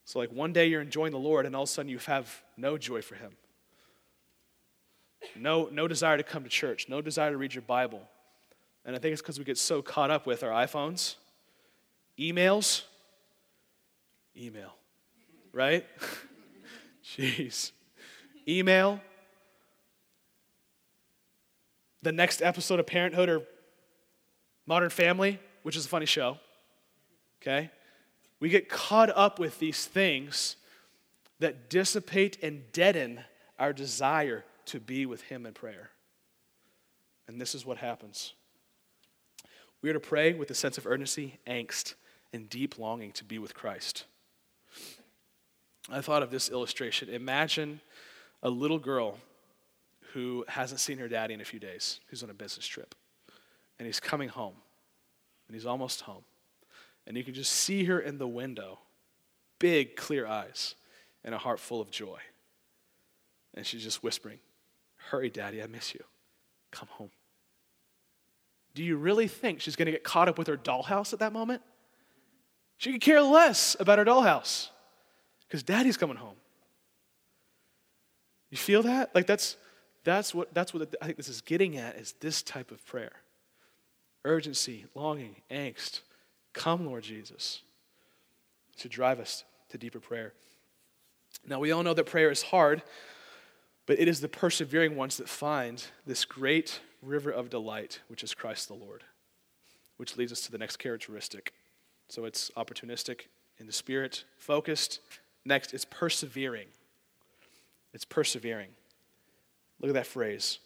[0.07, 2.43] So, like one day you're enjoying the Lord, and all of a sudden you have
[2.57, 3.33] no joy for Him.
[5.35, 8.01] No, no desire to come to church, no desire to read your Bible.
[8.85, 11.17] And I think it's because we get so caught up with our iPhones,
[12.17, 12.83] emails,
[14.37, 14.77] email,
[15.53, 15.85] right?
[17.05, 17.73] Jeez.
[18.47, 19.01] Email.
[22.03, 23.43] The next episode of Parenthood or
[24.67, 26.39] Modern Family, which is a funny show.
[27.43, 27.73] Okay?
[28.41, 30.57] We get caught up with these things
[31.39, 33.21] that dissipate and deaden
[33.59, 35.91] our desire to be with Him in prayer.
[37.29, 38.35] And this is what happens.
[39.83, 41.95] We are to pray with a sense of urgency, angst,
[42.33, 44.05] and deep longing to be with Christ.
[45.91, 47.09] I thought of this illustration.
[47.09, 47.81] Imagine
[48.43, 49.19] a little girl
[50.13, 52.95] who hasn't seen her daddy in a few days, who's on a business trip,
[53.79, 54.55] and he's coming home,
[55.47, 56.25] and he's almost home
[57.07, 58.79] and you can just see her in the window,
[59.59, 60.75] big, clear eyes,
[61.25, 62.19] and a heart full of joy.
[63.55, 64.39] And she's just whispering,
[64.97, 66.03] Hurry, Daddy, I miss you.
[66.71, 67.11] Come home.
[68.75, 71.33] Do you really think she's going to get caught up with her dollhouse at that
[71.33, 71.63] moment?
[72.77, 74.69] She could care less about her dollhouse
[75.47, 76.37] because Daddy's coming home.
[78.51, 79.15] You feel that?
[79.15, 79.57] Like that's
[80.05, 83.13] that's what that's what I think this is getting at is this type of prayer.
[84.25, 86.01] Urgency, longing, angst,
[86.57, 87.61] Come, Lord Jesus,
[88.79, 90.33] to drive us to deeper prayer.
[91.47, 92.83] Now, we all know that prayer is hard,
[93.85, 98.33] but it is the persevering ones that find this great river of delight, which is
[98.33, 99.05] Christ the Lord,
[99.99, 101.53] which leads us to the next characteristic.
[102.09, 103.27] So it's opportunistic
[103.59, 105.01] in the spirit, focused.
[105.45, 106.69] Next, it's persevering.
[107.93, 108.71] It's persevering.
[109.79, 110.59] Look at that phrase.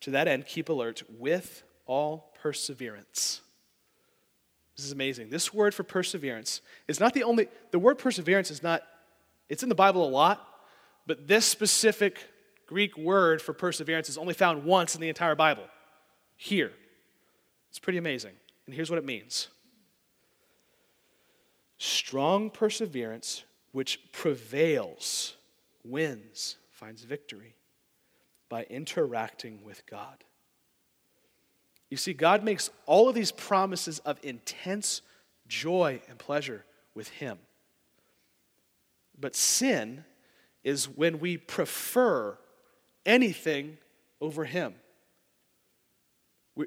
[0.00, 3.42] To that end, keep alert with all perseverance.
[4.80, 5.28] This is amazing.
[5.28, 8.82] This word for perseverance is not the only, the word perseverance is not,
[9.50, 10.42] it's in the Bible a lot,
[11.06, 12.18] but this specific
[12.66, 15.64] Greek word for perseverance is only found once in the entire Bible.
[16.38, 16.72] Here.
[17.68, 18.32] It's pretty amazing.
[18.64, 19.48] And here's what it means
[21.76, 25.36] strong perseverance which prevails,
[25.84, 27.54] wins, finds victory
[28.48, 30.24] by interacting with God.
[31.90, 35.02] You see, God makes all of these promises of intense
[35.48, 37.38] joy and pleasure with Him.
[39.18, 40.04] But sin
[40.62, 42.38] is when we prefer
[43.04, 43.76] anything
[44.20, 44.74] over Him.
[46.54, 46.66] We,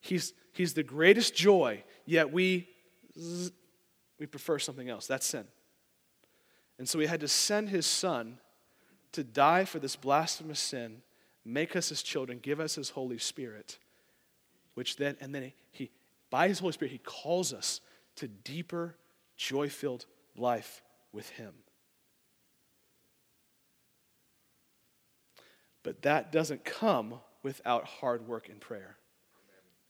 [0.00, 2.66] he's, he's the greatest joy, yet we,
[4.18, 5.06] we prefer something else.
[5.06, 5.44] That's sin.
[6.78, 8.38] And so He had to send His Son
[9.12, 11.02] to die for this blasphemous sin,
[11.44, 13.78] make us His children, give us His Holy Spirit
[14.74, 15.90] which then, and then he,
[16.30, 17.80] by his Holy Spirit, he calls us
[18.16, 18.96] to deeper,
[19.36, 20.06] joy filled
[20.36, 20.82] life
[21.12, 21.54] with him.
[25.82, 28.96] But that doesn't come without hard work and prayer.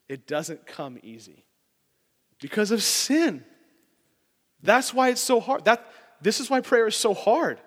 [0.09, 1.45] It doesn't come easy
[2.41, 3.45] because of sin.
[4.63, 5.65] That's why it's so hard.
[5.65, 5.87] That,
[6.21, 7.59] this is why prayer is so hard.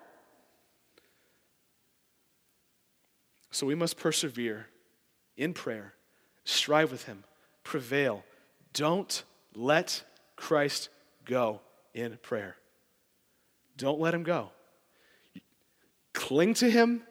[3.50, 4.66] So we must persevere
[5.36, 5.94] in prayer,
[6.48, 7.24] strive with Him,
[7.62, 8.24] prevail.
[8.72, 9.22] Don't
[9.54, 10.02] let
[10.36, 10.88] Christ
[11.24, 11.60] go
[11.94, 12.56] in prayer.
[13.76, 14.50] Don't let Him go.
[16.14, 17.02] Cling to Him,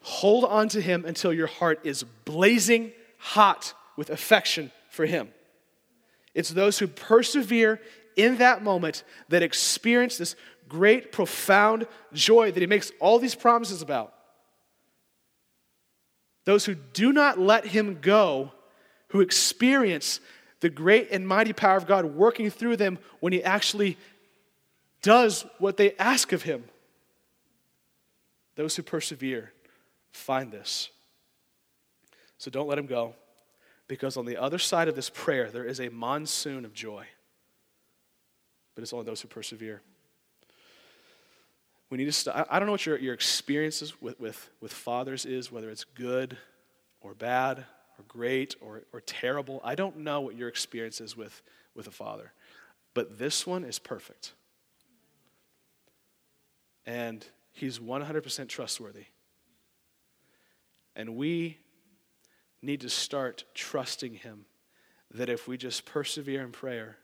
[0.00, 5.28] hold on to Him until your heart is blazing hot with affection for Him.
[6.34, 7.80] It's those who persevere
[8.16, 10.36] in that moment that experience this
[10.68, 14.14] great, profound joy that He makes all these promises about.
[16.46, 18.52] Those who do not let him go,
[19.08, 20.20] who experience
[20.60, 23.98] the great and mighty power of God working through them when he actually
[25.02, 26.64] does what they ask of him.
[28.54, 29.52] Those who persevere
[30.12, 30.88] find this.
[32.38, 33.14] So don't let him go,
[33.88, 37.06] because on the other side of this prayer, there is a monsoon of joy.
[38.74, 39.82] But it's only those who persevere.
[41.90, 42.46] We need to.
[42.52, 46.36] I don't know what your, your experiences with, with, with fathers is, whether it's good
[47.00, 47.58] or bad
[47.98, 49.60] or great or, or terrible.
[49.62, 51.42] I don't know what your experience is with,
[51.74, 52.32] with a father.
[52.94, 54.32] But this one is perfect.
[56.84, 59.04] And he's 100% trustworthy.
[60.94, 61.58] And we
[62.62, 64.46] need to start trusting him
[65.12, 66.96] that if we just persevere in prayer,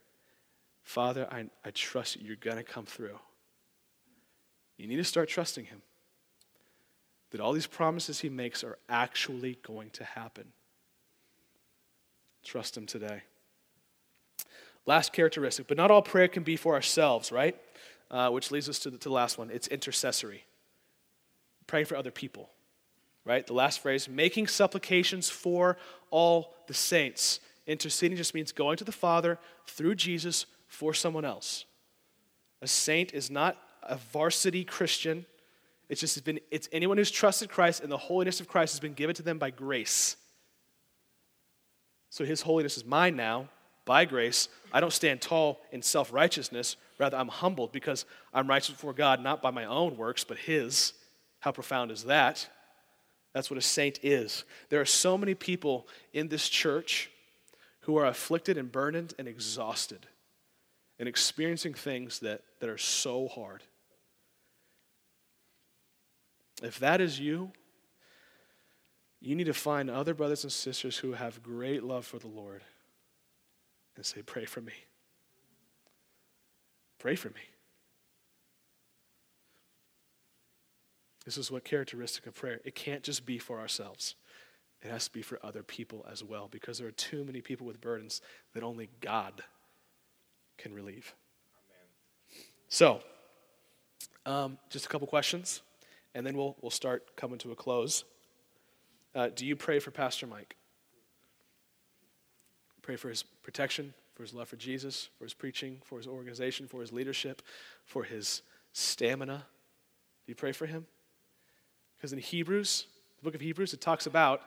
[0.81, 3.17] Father, I, I trust you're going to come through.
[4.83, 5.81] You need to start trusting Him.
[7.31, 10.51] That all these promises He makes are actually going to happen.
[12.43, 13.21] Trust Him today.
[14.85, 17.55] Last characteristic, but not all prayer can be for ourselves, right?
[18.11, 20.43] Uh, which leads us to the, to the last one it's intercessory.
[21.65, 22.49] Praying for other people,
[23.23, 23.47] right?
[23.47, 25.77] The last phrase, making supplications for
[26.11, 27.39] all the saints.
[27.67, 31.63] Interceding just means going to the Father through Jesus for someone else.
[32.61, 35.25] A saint is not a varsity Christian.
[35.89, 38.93] It's just been, it's anyone who's trusted Christ and the holiness of Christ has been
[38.93, 40.15] given to them by grace.
[42.09, 43.49] So his holiness is mine now
[43.85, 44.47] by grace.
[44.71, 46.77] I don't stand tall in self righteousness.
[46.99, 50.93] Rather, I'm humbled because I'm righteous before God, not by my own works, but his.
[51.39, 52.47] How profound is that?
[53.33, 54.45] That's what a saint is.
[54.69, 57.09] There are so many people in this church
[57.81, 60.07] who are afflicted and burdened and exhausted
[60.99, 63.63] and experiencing things that, that are so hard.
[66.61, 67.51] If that is you,
[69.19, 72.61] you need to find other brothers and sisters who have great love for the Lord
[73.95, 74.73] and say, Pray for me.
[76.99, 77.41] Pray for me.
[81.25, 82.59] This is what characteristic of prayer.
[82.65, 84.15] It can't just be for ourselves.
[84.81, 87.65] It has to be for other people as well because there are too many people
[87.65, 88.21] with burdens
[88.53, 89.41] that only God
[90.57, 91.15] can relieve.
[91.55, 92.43] Amen.
[92.67, 92.99] So,
[94.25, 95.61] um, just a couple questions
[96.15, 98.03] and then we'll, we'll start coming to a close.
[99.15, 100.55] Uh, do you pray for Pastor Mike?
[102.81, 106.67] Pray for his protection, for his love for Jesus, for his preaching, for his organization,
[106.67, 107.41] for his leadership,
[107.85, 108.41] for his
[108.73, 109.45] stamina.
[110.25, 110.85] Do you pray for him?
[111.95, 112.87] Because in Hebrews,
[113.19, 114.41] the book of Hebrews, it talks about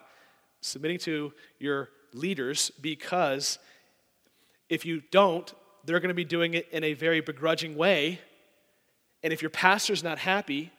[0.60, 3.58] submitting to your leaders because
[4.68, 5.52] if you don't,
[5.84, 8.20] they're going to be doing it in a very begrudging way.
[9.22, 10.72] And if your pastor's not happy,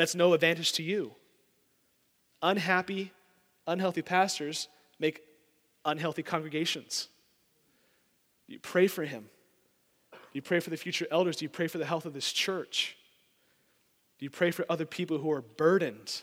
[0.00, 1.14] that's no advantage to you.
[2.42, 3.12] Unhappy,
[3.66, 5.20] unhealthy pastors make
[5.84, 7.08] unhealthy congregations.
[8.46, 9.28] You pray for him.
[10.32, 11.36] You pray for the future elders.
[11.36, 12.96] Do you pray for the health of this church?
[14.18, 16.22] Do you pray for other people who are burdened?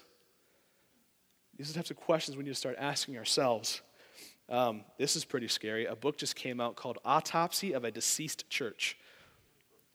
[1.58, 3.82] These are the types of questions we need to start asking ourselves.
[4.50, 5.86] Um, this is pretty scary.
[5.86, 8.98] A book just came out called Autopsy of a Deceased Church.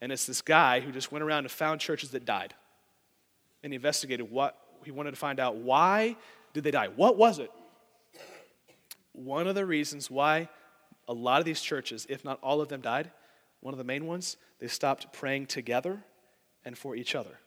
[0.00, 2.54] And it's this guy who just went around and found churches that died
[3.62, 6.16] and he investigated what he wanted to find out why
[6.52, 6.88] did they die?
[6.88, 7.50] What was it?
[9.12, 10.48] One of the reasons why
[11.08, 13.10] a lot of these churches, if not all of them, died,
[13.60, 16.02] one of the main ones, they stopped praying together
[16.64, 17.38] and for each other.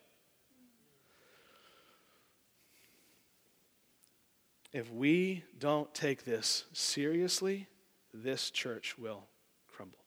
[4.72, 7.66] If we don't take this seriously,
[8.12, 9.24] this church will
[9.68, 9.98] crumble.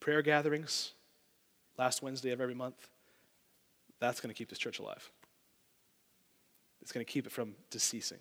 [0.00, 0.92] Prayer gatherings,
[1.78, 2.88] last Wednesday of every month,
[4.00, 5.10] that's going to keep this church alive.
[6.82, 8.18] It's going to keep it from deceasing.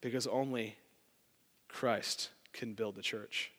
[0.00, 0.76] Because only
[1.68, 3.50] Christ can build the church.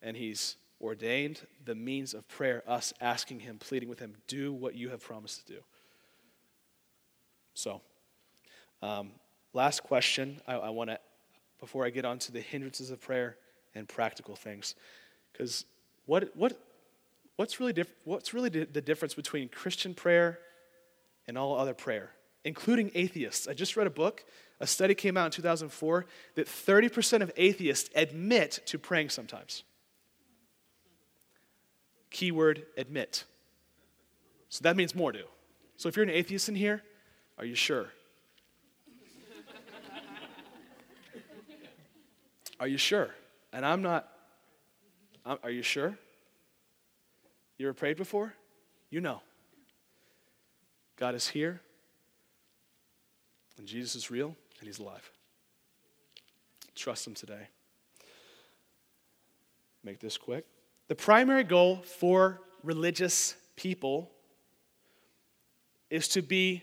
[0.00, 4.74] And he's ordained the means of prayer, us asking Him, pleading with Him, do what
[4.74, 5.60] you have promised to do.
[7.54, 7.80] So,
[8.82, 9.12] um,
[9.52, 10.98] last question I, I want to,
[11.60, 13.36] before I get on to the hindrances of prayer
[13.74, 14.74] and practical things,
[15.32, 15.64] because
[16.06, 16.58] what, what,
[17.36, 20.38] what's really, diff- what's really the difference between Christian prayer
[21.26, 22.10] and all other prayer,
[22.44, 23.48] including atheists?
[23.48, 24.24] I just read a book,
[24.60, 26.06] a study came out in 2004
[26.36, 29.64] that 30% of atheists admit to praying sometimes.
[32.10, 33.24] Keyword admit.
[34.48, 35.24] So that means more do.
[35.76, 36.82] So if you're an atheist in here,
[37.38, 37.86] are you sure?
[42.60, 43.10] Are you sure?
[43.52, 44.08] And I'm not.
[45.26, 45.98] I'm, are you sure?
[47.58, 48.34] You ever prayed before?
[48.90, 49.22] You know.
[50.96, 51.60] God is here,
[53.58, 55.10] and Jesus is real, and He's alive.
[56.74, 57.48] Trust Him today.
[59.82, 60.46] Make this quick.
[60.88, 64.10] The primary goal for religious people
[65.90, 66.62] is to be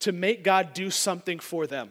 [0.00, 1.90] to make God do something for them,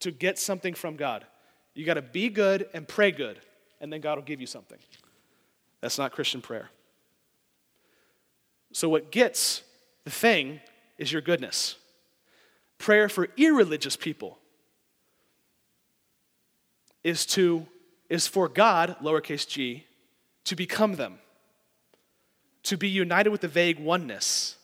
[0.00, 1.24] to get something from God.
[1.72, 3.38] You got to be good and pray good,
[3.80, 4.78] and then God will give you something.
[5.80, 6.68] That's not Christian prayer.
[8.72, 9.62] So, what gets
[10.04, 10.60] the thing
[10.98, 11.76] is your goodness.
[12.78, 14.38] Prayer for irreligious people
[17.04, 17.66] is to
[18.08, 19.86] is for God, lowercase g,
[20.44, 21.18] to become them,
[22.64, 24.56] to be united with the vague oneness.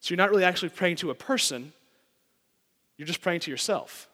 [0.00, 1.72] So you're not really actually praying to a person,
[2.96, 4.08] you're just praying to yourself.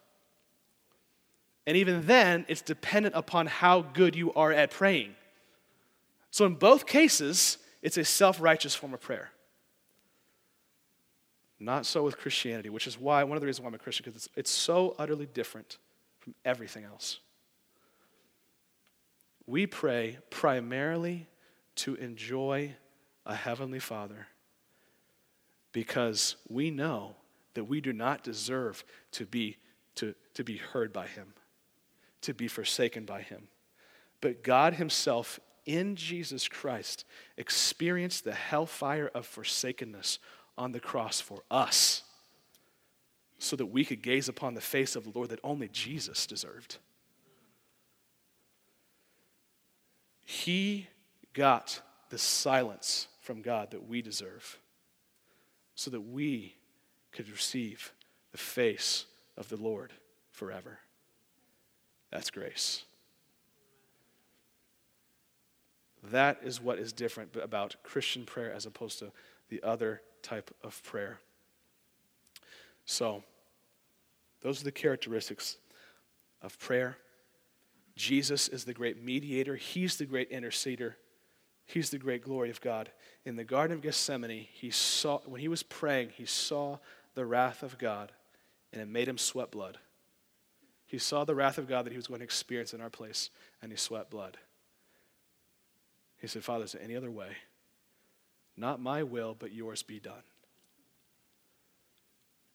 [1.66, 5.14] And even then, it's dependent upon how good you are at praying.
[6.30, 9.30] So in both cases, it's a self righteous form of prayer.
[11.60, 14.04] Not so with Christianity, which is why, one of the reasons why I'm a Christian,
[14.04, 15.78] because it's, it's so utterly different
[16.18, 17.20] from everything else.
[19.46, 21.28] We pray primarily
[21.76, 22.74] to enjoy
[23.26, 24.28] a Heavenly Father
[25.72, 27.14] because we know
[27.52, 28.82] that we do not deserve
[29.12, 29.58] to be,
[29.96, 31.34] to, to be heard by Him,
[32.22, 33.48] to be forsaken by Him.
[34.22, 37.04] But God Himself in Jesus Christ
[37.36, 40.18] experienced the hellfire of forsakenness
[40.56, 42.02] on the cross for us
[43.38, 46.78] so that we could gaze upon the face of the Lord that only Jesus deserved.
[50.24, 50.88] He
[51.32, 54.58] got the silence from God that we deserve
[55.74, 56.54] so that we
[57.12, 57.92] could receive
[58.32, 59.06] the face
[59.36, 59.92] of the Lord
[60.30, 60.78] forever.
[62.10, 62.84] That's grace.
[66.10, 69.12] That is what is different about Christian prayer as opposed to
[69.48, 71.18] the other type of prayer.
[72.84, 73.22] So,
[74.42, 75.56] those are the characteristics
[76.42, 76.98] of prayer.
[77.96, 80.94] Jesus is the great mediator, He's the great interceder,
[81.64, 82.90] He's the great glory of God.
[83.24, 86.78] In the Garden of Gethsemane, he saw, when he was praying, he saw
[87.14, 88.12] the wrath of God,
[88.72, 89.78] and it made him sweat blood.
[90.84, 93.30] He saw the wrath of God that he was going to experience in our place,
[93.62, 94.36] and he sweat blood.
[96.24, 97.36] He said, Father, is there any other way?
[98.56, 100.22] Not my will, but yours be done.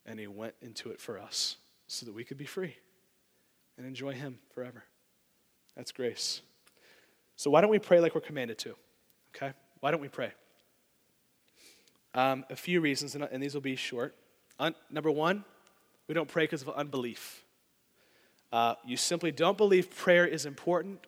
[0.07, 2.77] And he went into it for us so that we could be free
[3.77, 4.85] and enjoy him forever.
[5.75, 6.41] That's grace.
[7.35, 8.73] So, why don't we pray like we're commanded to?
[9.35, 9.53] Okay?
[9.81, 10.31] Why don't we pray?
[12.15, 14.15] Um, a few reasons, and, and these will be short.
[14.57, 15.45] Un- number one,
[16.07, 17.43] we don't pray because of unbelief.
[18.51, 21.05] Uh, you simply don't believe prayer is important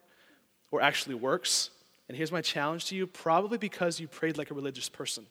[0.70, 1.72] or actually works.
[2.12, 5.26] And here's my challenge to you probably because you prayed like a religious person.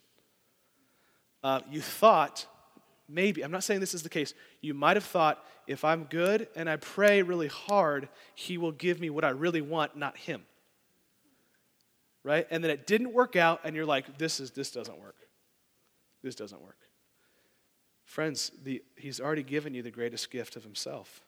[1.45, 2.47] Uh, you thought,
[3.09, 6.49] maybe, I'm not saying this is the case, you might have thought, if I'm good
[6.57, 10.43] and I pray really hard, he will give me what I really want, not him
[12.25, 12.47] right?
[12.51, 15.17] And then it didn't work out, and you're like, this, is, this doesn't work.
[16.23, 16.77] This doesn't work.
[18.05, 21.23] Friends, the, he's already given you the greatest gift of himself.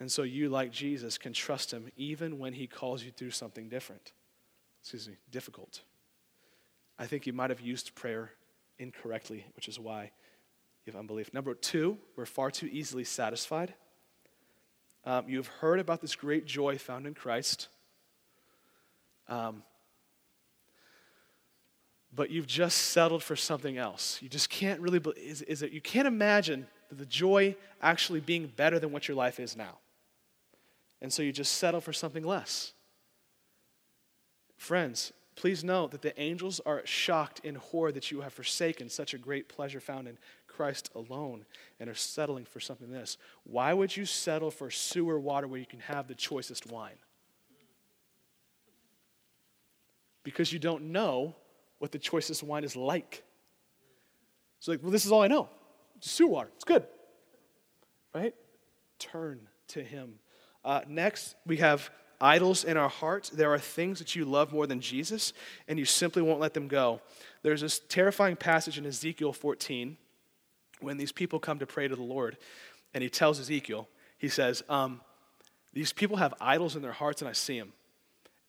[0.00, 3.68] And so you, like Jesus, can trust him even when he calls you through something
[3.68, 4.12] different.
[4.80, 5.82] Excuse me, difficult.
[6.98, 8.30] I think you might have used prayer
[8.78, 10.10] incorrectly, which is why
[10.84, 11.34] you have unbelief.
[11.34, 13.74] Number two, we're far too easily satisfied.
[15.04, 17.68] Um, you've heard about this great joy found in Christ.
[19.28, 19.62] Um,
[22.14, 24.18] but you've just settled for something else.
[24.22, 28.78] You just can't really, is, is it, you can't imagine the joy actually being better
[28.78, 29.78] than what your life is now.
[31.00, 32.72] And so you just settle for something less.
[34.56, 39.14] Friends, please note that the angels are shocked in horror that you have forsaken such
[39.14, 41.44] a great pleasure found in Christ alone
[41.78, 43.16] and are settling for something this.
[43.44, 46.96] Why would you settle for sewer water where you can have the choicest wine?
[50.28, 51.34] because you don't know
[51.78, 53.24] what the choicest wine is like.
[54.58, 55.48] It's like, well, this is all I know.
[55.96, 56.50] It's sewer water.
[56.54, 56.84] It's good.
[58.14, 58.34] Right?
[58.98, 60.18] Turn to Him.
[60.68, 61.88] Uh, next, we have
[62.20, 63.30] idols in our hearts.
[63.30, 65.32] There are things that you love more than Jesus,
[65.66, 67.00] and you simply won't let them go.
[67.42, 69.96] There's this terrifying passage in Ezekiel 14
[70.80, 72.36] when these people come to pray to the Lord,
[72.92, 73.88] and He tells Ezekiel,
[74.18, 75.00] He says, um,
[75.72, 77.72] These people have idols in their hearts, and I see them.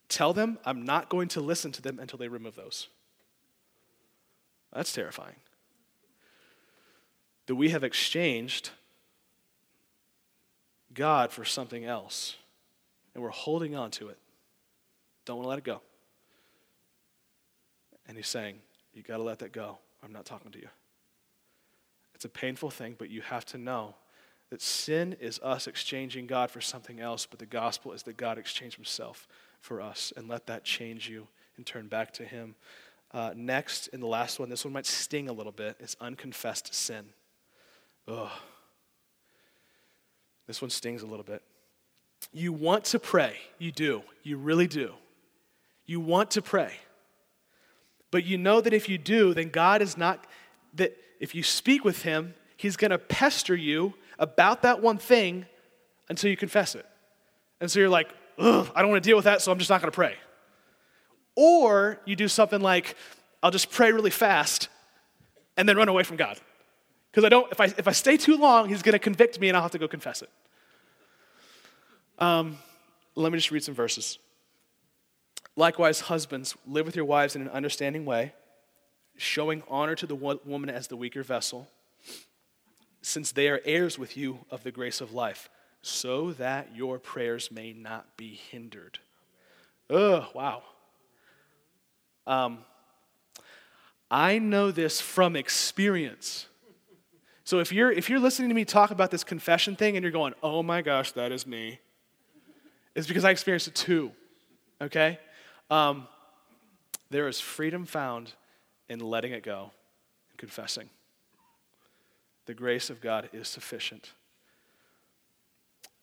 [0.09, 2.89] Tell them I'm not going to listen to them until they remove those.
[4.73, 5.37] That's terrifying.
[7.45, 8.71] That we have exchanged
[10.99, 12.35] God for something else,
[13.13, 14.17] and we're holding on to it.
[15.23, 15.79] Don't want to let it go.
[18.05, 18.57] And he's saying,
[18.93, 19.77] You got to let that go.
[20.03, 20.67] I'm not talking to you.
[22.13, 23.95] It's a painful thing, but you have to know
[24.49, 28.37] that sin is us exchanging God for something else, but the gospel is that God
[28.37, 29.25] exchanged himself
[29.61, 30.11] for us.
[30.17, 32.55] And let that change you and turn back to him.
[33.13, 36.75] Uh, next, and the last one, this one might sting a little bit, is unconfessed
[36.75, 37.05] sin.
[38.05, 38.29] Ugh.
[40.49, 41.43] This one stings a little bit.
[42.33, 43.35] You want to pray.
[43.59, 44.01] You do.
[44.23, 44.93] You really do.
[45.85, 46.73] You want to pray.
[48.09, 50.25] But you know that if you do, then God is not,
[50.73, 55.45] that if you speak with Him, He's going to pester you about that one thing
[56.09, 56.87] until you confess it.
[57.61, 59.69] And so you're like, ugh, I don't want to deal with that, so I'm just
[59.69, 60.15] not going to pray.
[61.35, 62.95] Or you do something like,
[63.43, 64.67] I'll just pray really fast
[65.55, 66.39] and then run away from God.
[67.11, 69.47] Because I don't, if I, if I stay too long, he's going to convict me
[69.47, 70.29] and I'll have to go confess it.
[72.19, 72.57] Um,
[73.15, 74.19] let me just read some verses.
[75.55, 78.33] Likewise, husbands, live with your wives in an understanding way,
[79.17, 81.67] showing honor to the woman as the weaker vessel,
[83.01, 85.49] since they are heirs with you of the grace of life,
[85.81, 88.99] so that your prayers may not be hindered.
[89.89, 90.63] Ugh, wow.
[92.27, 92.59] Um,
[94.11, 96.47] I know this from experience.
[97.49, 100.11] So if you're if you're listening to me talk about this confession thing and you're
[100.11, 101.79] going, "Oh my gosh, that is me,"
[102.93, 104.11] it's because I experienced it too.
[104.79, 105.17] Okay,
[105.71, 106.07] um,
[107.09, 108.33] there is freedom found
[108.87, 109.71] in letting it go
[110.29, 110.91] and confessing.
[112.45, 114.11] The grace of God is sufficient.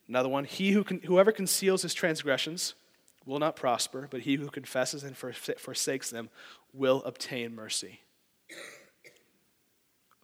[0.08, 2.74] Another one: He who can, whoever conceals his transgressions
[3.24, 6.28] will not prosper, but he who confesses and forsakes them
[6.72, 8.00] will obtain mercy.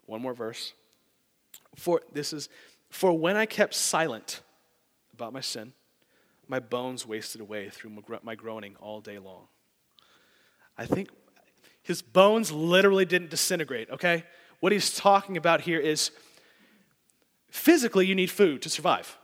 [0.06, 0.72] One more verse.
[1.76, 2.48] For this is
[2.90, 4.42] for when I kept silent
[5.14, 5.72] about my sin,
[6.46, 7.90] my bones wasted away through
[8.22, 9.46] my groaning all day long.
[10.76, 11.08] I think
[11.82, 14.24] his bones literally didn't disintegrate, okay?
[14.60, 16.10] What he's talking about here is
[17.50, 19.16] physically you need food to survive.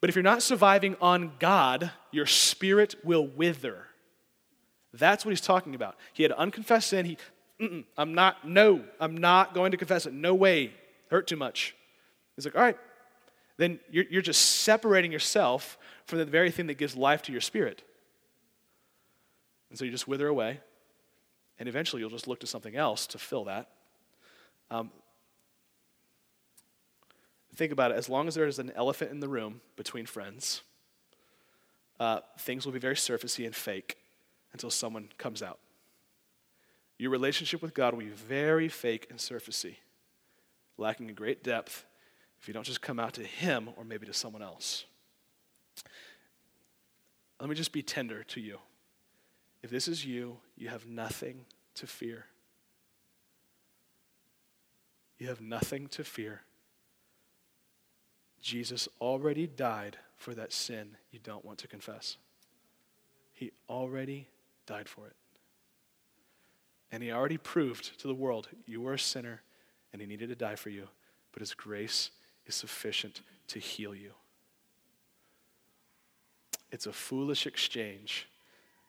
[0.00, 3.86] But if you're not surviving on God, your spirit will wither.
[4.92, 5.96] That's what he's talking about.
[6.12, 7.04] He had unconfessed sin.
[7.04, 10.12] He, I'm not, no, I'm not going to confess it.
[10.12, 10.72] No way
[11.12, 11.76] hurt too much.
[12.34, 12.78] He's like, all right,
[13.58, 17.40] then you're, you're just separating yourself from the very thing that gives life to your
[17.40, 17.82] spirit.
[19.70, 20.60] And so you just wither away,
[21.58, 23.68] and eventually you'll just look to something else to fill that.
[24.70, 24.90] Um,
[27.54, 30.62] think about it as long as there is an elephant in the room between friends,
[32.00, 33.98] uh, things will be very surfacey and fake
[34.52, 35.58] until someone comes out.
[36.98, 39.76] Your relationship with God will be very fake and surfacey
[40.82, 41.86] lacking a great depth
[42.40, 44.84] if you don't just come out to Him or maybe to someone else.
[47.40, 48.58] Let me just be tender to you.
[49.62, 52.26] If this is you, you have nothing to fear.
[55.18, 56.42] You have nothing to fear.
[58.40, 62.16] Jesus already died for that sin you don't want to confess.
[63.32, 64.28] He already
[64.66, 65.14] died for it.
[66.90, 69.42] And he already proved to the world you were a sinner
[69.92, 70.88] and he needed to die for you,
[71.32, 72.10] but his grace
[72.46, 74.12] is sufficient to heal you.
[76.70, 78.28] It's a foolish exchange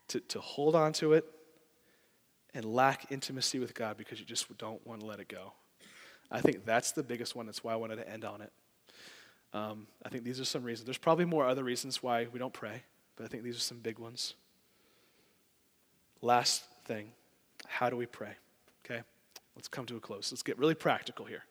[0.07, 1.25] to, to hold on to it
[2.53, 5.53] and lack intimacy with God because you just don't want to let it go.
[6.31, 7.45] I think that's the biggest one.
[7.45, 8.51] That's why I wanted to end on it.
[9.53, 10.85] Um, I think these are some reasons.
[10.85, 12.83] There's probably more other reasons why we don't pray,
[13.15, 14.33] but I think these are some big ones.
[16.21, 17.11] Last thing
[17.67, 18.33] how do we pray?
[18.85, 19.01] Okay?
[19.55, 20.31] Let's come to a close.
[20.31, 21.43] Let's get really practical here.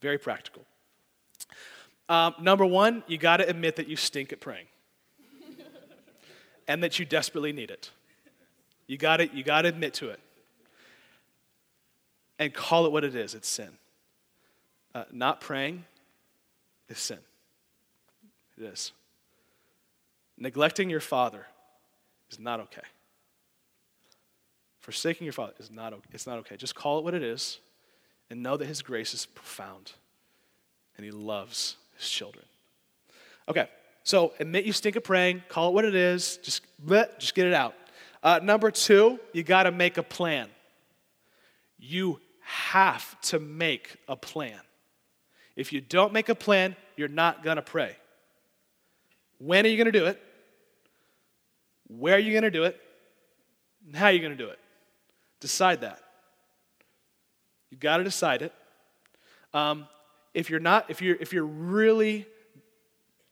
[0.00, 0.64] Very practical.
[2.08, 4.66] Um, number one, you got to admit that you stink at praying
[6.68, 7.90] and that you desperately need it.
[8.86, 10.20] You got to you got to admit to it
[12.38, 13.34] and call it what it is.
[13.34, 13.70] It's sin.
[14.94, 15.84] Uh, not praying
[16.88, 17.18] is sin.
[18.58, 18.92] It is.
[20.36, 21.46] Neglecting your father
[22.30, 22.82] is not okay.
[24.84, 26.58] Forsaking your father is not, it's not okay.
[26.58, 27.58] Just call it what it is
[28.28, 29.92] and know that his grace is profound
[30.98, 32.44] and he loves his children.
[33.48, 33.66] Okay,
[34.02, 37.46] so admit you stink at praying, call it what it is, just, bleh, just get
[37.46, 37.74] it out.
[38.22, 40.48] Uh, number two, you got to make a plan.
[41.78, 44.60] You have to make a plan.
[45.56, 47.96] If you don't make a plan, you're not going to pray.
[49.38, 50.20] When are you going to do it?
[51.88, 52.78] Where are you going to do it?
[53.86, 54.58] And how are you going to do it?
[55.40, 56.00] Decide that.
[57.70, 58.52] You've got to decide it.
[59.52, 59.86] Um,
[60.32, 62.26] if you're not, if you're, if you're really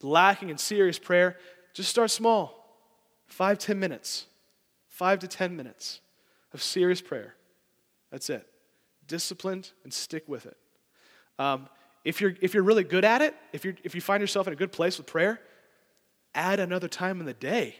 [0.02, 1.36] lacking in serious prayer,
[1.74, 2.58] just start small.
[3.26, 4.26] Five, ten minutes.
[4.88, 6.00] Five to ten minutes
[6.52, 7.34] of serious prayer.
[8.10, 8.46] That's it.
[9.06, 10.56] Disciplined and stick with it.
[11.38, 11.68] Um,
[12.04, 14.52] if, you're, if you're really good at it, if, you're, if you find yourself in
[14.52, 15.40] a good place with prayer,
[16.34, 17.76] add another time in the day.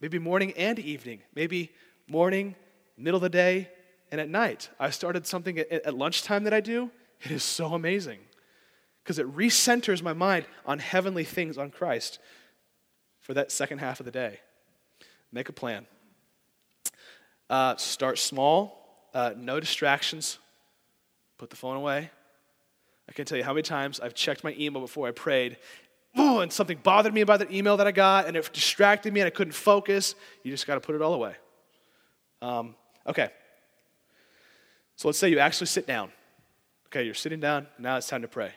[0.00, 1.20] Maybe morning and evening.
[1.34, 1.70] Maybe
[2.08, 2.54] morning,
[2.98, 3.68] middle of the day,
[4.10, 4.70] and at night.
[4.78, 6.90] I started something at, at lunchtime that I do.
[7.22, 8.20] It is so amazing
[9.02, 12.18] because it recenters my mind on heavenly things, on Christ,
[13.20, 14.40] for that second half of the day.
[15.32, 15.86] Make a plan.
[17.50, 20.38] Uh, start small, uh, no distractions.
[21.38, 22.10] Put the phone away.
[23.08, 25.56] I can't tell you how many times I've checked my email before I prayed,
[26.16, 29.20] oh, and something bothered me about that email that I got, and it distracted me,
[29.20, 30.14] and I couldn't focus.
[30.42, 31.34] You just got to put it all away.
[32.42, 32.74] Um,
[33.08, 33.30] okay.
[34.96, 36.10] So let's say you actually sit down.
[36.86, 38.52] Okay, you're sitting down, now it's time to pray.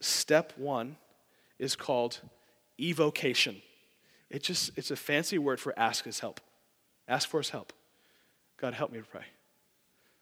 [0.00, 0.96] Step one
[1.58, 2.20] is called
[2.80, 3.62] evocation.
[4.30, 6.40] It just, it's a fancy word for ask his help.
[7.06, 7.72] Ask for his help.
[8.56, 9.24] God, help me to pray.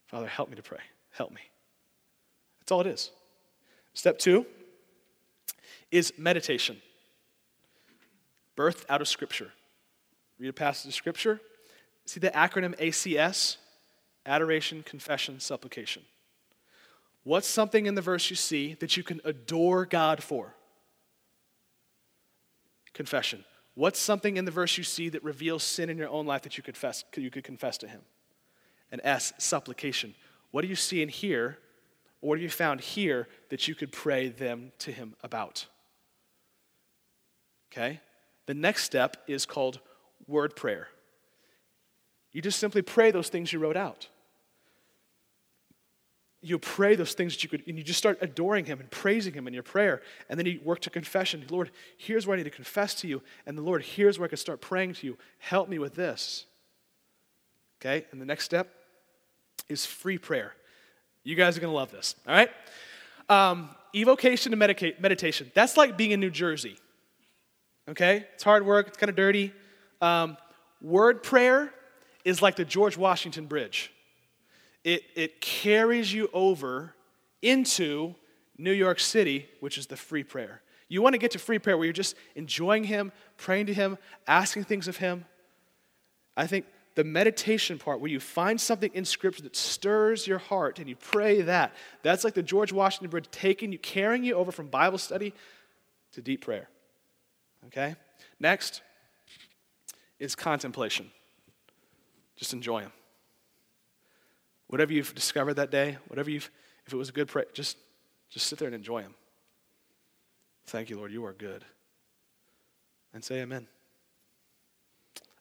[0.06, 0.80] Father, help me to pray.
[1.12, 1.40] Help me.
[2.60, 3.10] That's all it is.
[3.94, 4.46] Step two
[5.90, 6.80] is meditation,
[8.56, 9.50] birthed out of Scripture.
[10.38, 11.40] Read a passage of Scripture.
[12.10, 13.56] See the acronym ACS?
[14.26, 16.02] Adoration, confession, supplication.
[17.22, 20.56] What's something in the verse you see that you can adore God for?
[22.94, 23.44] Confession.
[23.74, 26.56] What's something in the verse you see that reveals sin in your own life that
[26.56, 28.00] you, confess, you could confess to Him?
[28.90, 30.16] And S, supplication.
[30.50, 31.58] What do you see in here,
[32.22, 35.68] or what have you found here that you could pray them to Him about?
[37.70, 38.00] Okay?
[38.46, 39.78] The next step is called
[40.26, 40.88] word prayer.
[42.32, 44.08] You just simply pray those things you wrote out.
[46.42, 49.34] You pray those things that you could, and you just start adoring Him and praising
[49.34, 50.00] Him in your prayer.
[50.28, 51.44] And then you work to confession.
[51.50, 53.20] Lord, here's where I need to confess to you.
[53.44, 55.18] And the Lord, here's where I can start praying to you.
[55.38, 56.46] Help me with this.
[57.80, 58.06] Okay?
[58.10, 58.72] And the next step
[59.68, 60.54] is free prayer.
[61.24, 62.14] You guys are going to love this.
[62.26, 62.50] All right?
[63.28, 65.50] Um, evocation and medicate, meditation.
[65.54, 66.78] That's like being in New Jersey.
[67.86, 68.24] Okay?
[68.34, 69.52] It's hard work, it's kind of dirty.
[70.00, 70.38] Um,
[70.80, 71.74] word prayer
[72.24, 73.92] is like the George Washington Bridge,
[74.84, 76.94] it, it carries you over
[77.42, 78.14] into
[78.56, 80.62] New York City, which is the free prayer.
[80.88, 83.96] You want to get to free prayer where you're just enjoying Him, praying to Him,
[84.26, 85.24] asking things of Him.
[86.36, 86.66] I think
[86.96, 90.96] the meditation part, where you find something in Scripture that stirs your heart and you
[90.96, 94.98] pray that, that's like the George Washington Bridge taking you, carrying you over from Bible
[94.98, 95.32] study
[96.12, 96.68] to deep prayer.
[97.66, 97.94] Okay?
[98.40, 98.82] Next
[100.18, 101.10] is contemplation.
[102.40, 102.92] Just enjoy them.
[104.68, 106.50] Whatever you've discovered that day, whatever you've,
[106.86, 107.76] if it was a good prayer, just,
[108.30, 109.14] just sit there and enjoy them.
[110.66, 111.66] Thank you, Lord, you are good.
[113.12, 113.66] And say amen.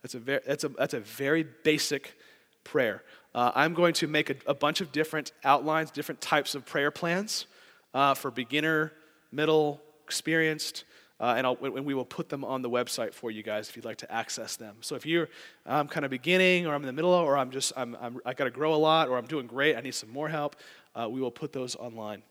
[0.02, 2.18] That's a very, that's a, that's a very basic
[2.66, 3.04] prayer.
[3.34, 6.92] Uh, I'm going to make a, a, bunch of different outlines, different types of prayer
[6.92, 7.46] plans
[7.94, 8.92] uh, for beginner,
[9.32, 10.84] middle, experienced,
[11.20, 13.86] uh, and, and, we will put them on the website for you guys if you'd
[13.86, 14.78] like to access them.
[14.82, 15.28] So if you're
[15.66, 18.34] I'm kind of beginning, or I'm in the middle, or I'm just I'm, I'm I
[18.34, 20.56] got to grow a lot, or I'm doing great, I need some more help,
[20.96, 22.24] uh, we will put those online.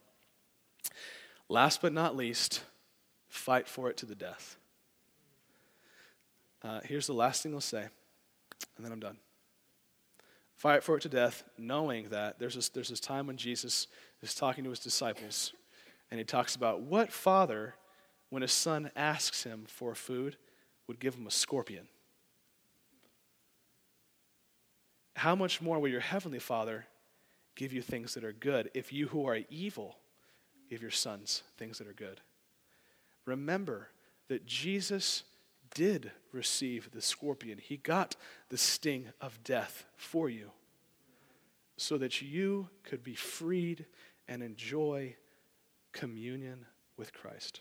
[1.49, 2.63] Last but not least,
[3.29, 4.57] fight for it to the death.
[6.63, 7.87] Uh, here's the last thing I'll say,
[8.77, 9.19] and then I'm done.
[10.57, 13.87] Fight for it to death, knowing that there's this, there's this time when Jesus
[14.23, 15.53] is talking to his disciples,
[16.11, 17.75] and he talks about what father
[18.31, 20.37] when his son asks him for food,
[20.87, 21.89] would give him a scorpion.
[25.17, 26.87] How much more will your heavenly Father
[27.57, 29.97] give you things that are good if you who are evil
[30.71, 32.21] give your sons things that are good?
[33.25, 33.89] Remember
[34.29, 35.25] that Jesus
[35.75, 38.17] did receive the scorpion, he got
[38.49, 40.51] the sting of death for you
[41.77, 43.87] so that you could be freed
[44.27, 45.15] and enjoy
[45.93, 46.67] communion
[46.97, 47.61] with Christ.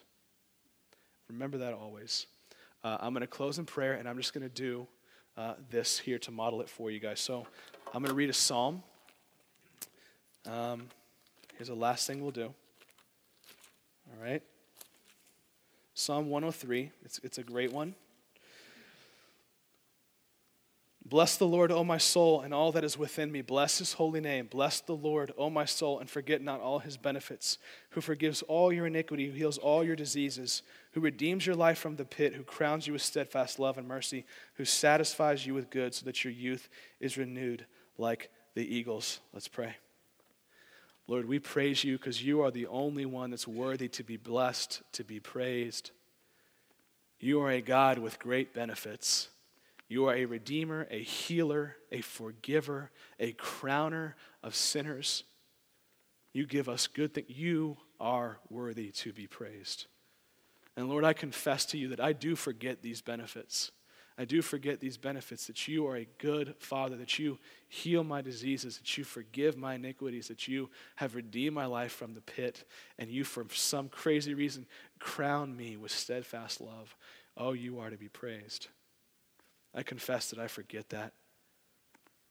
[1.29, 2.25] Remember that always.
[2.83, 4.87] Uh, I'm going to close in prayer, and I'm just going to do
[5.35, 7.19] uh, this here to model it for you guys.
[7.19, 7.45] So
[7.93, 8.81] I'm going to read a psalm.
[10.45, 10.87] Um,
[11.57, 12.53] here's the last thing we'll do.
[14.09, 14.41] All right.
[15.93, 16.91] Psalm 103.
[17.03, 17.95] It's, it's a great one.
[21.09, 23.41] Bless the Lord, O my soul, and all that is within me.
[23.41, 24.47] Bless his holy name.
[24.47, 27.59] Bless the Lord, O my soul, and forget not all his benefits,
[27.91, 31.95] who forgives all your iniquity, who heals all your diseases, who redeems your life from
[31.95, 35.93] the pit, who crowns you with steadfast love and mercy, who satisfies you with good
[35.95, 36.67] so that your youth
[36.99, 37.65] is renewed
[37.97, 39.21] like the eagles.
[39.33, 39.75] Let's pray.
[41.07, 44.81] Lord, we praise you because you are the only one that's worthy to be blessed,
[44.91, 45.91] to be praised.
[47.19, 49.29] You are a God with great benefits.
[49.89, 54.13] You are a redeemer, a healer, a forgiver, a crowner
[54.43, 55.23] of sinners.
[56.33, 57.29] You give us good things.
[57.29, 59.87] You are worthy to be praised.
[60.75, 63.71] And Lord, I confess to you that I do forget these benefits.
[64.19, 68.21] I do forget these benefits that you are a good Father, that you heal my
[68.21, 72.63] diseases, that you forgive my iniquities, that you have redeemed my life from the pit,
[72.97, 74.65] and you, for some crazy reason,
[74.99, 76.95] crown me with steadfast love.
[77.35, 78.69] Oh, you are to be praised.
[79.77, 81.13] I confess that I forget that.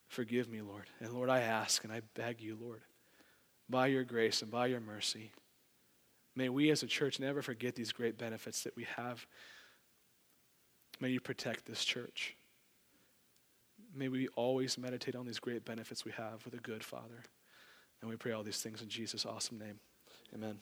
[0.09, 0.87] Forgive me, Lord.
[1.01, 2.83] And Lord, I ask and I beg you, Lord,
[3.71, 5.31] by your grace and by your mercy,
[6.35, 9.27] may we as a church never forget these great benefits that we have.
[11.01, 12.37] May you protect this church.
[13.95, 17.23] May we always meditate on these great benefits we have with a good Father.
[18.01, 19.79] And we pray all these things in Jesus' awesome name.
[20.35, 20.59] Amen.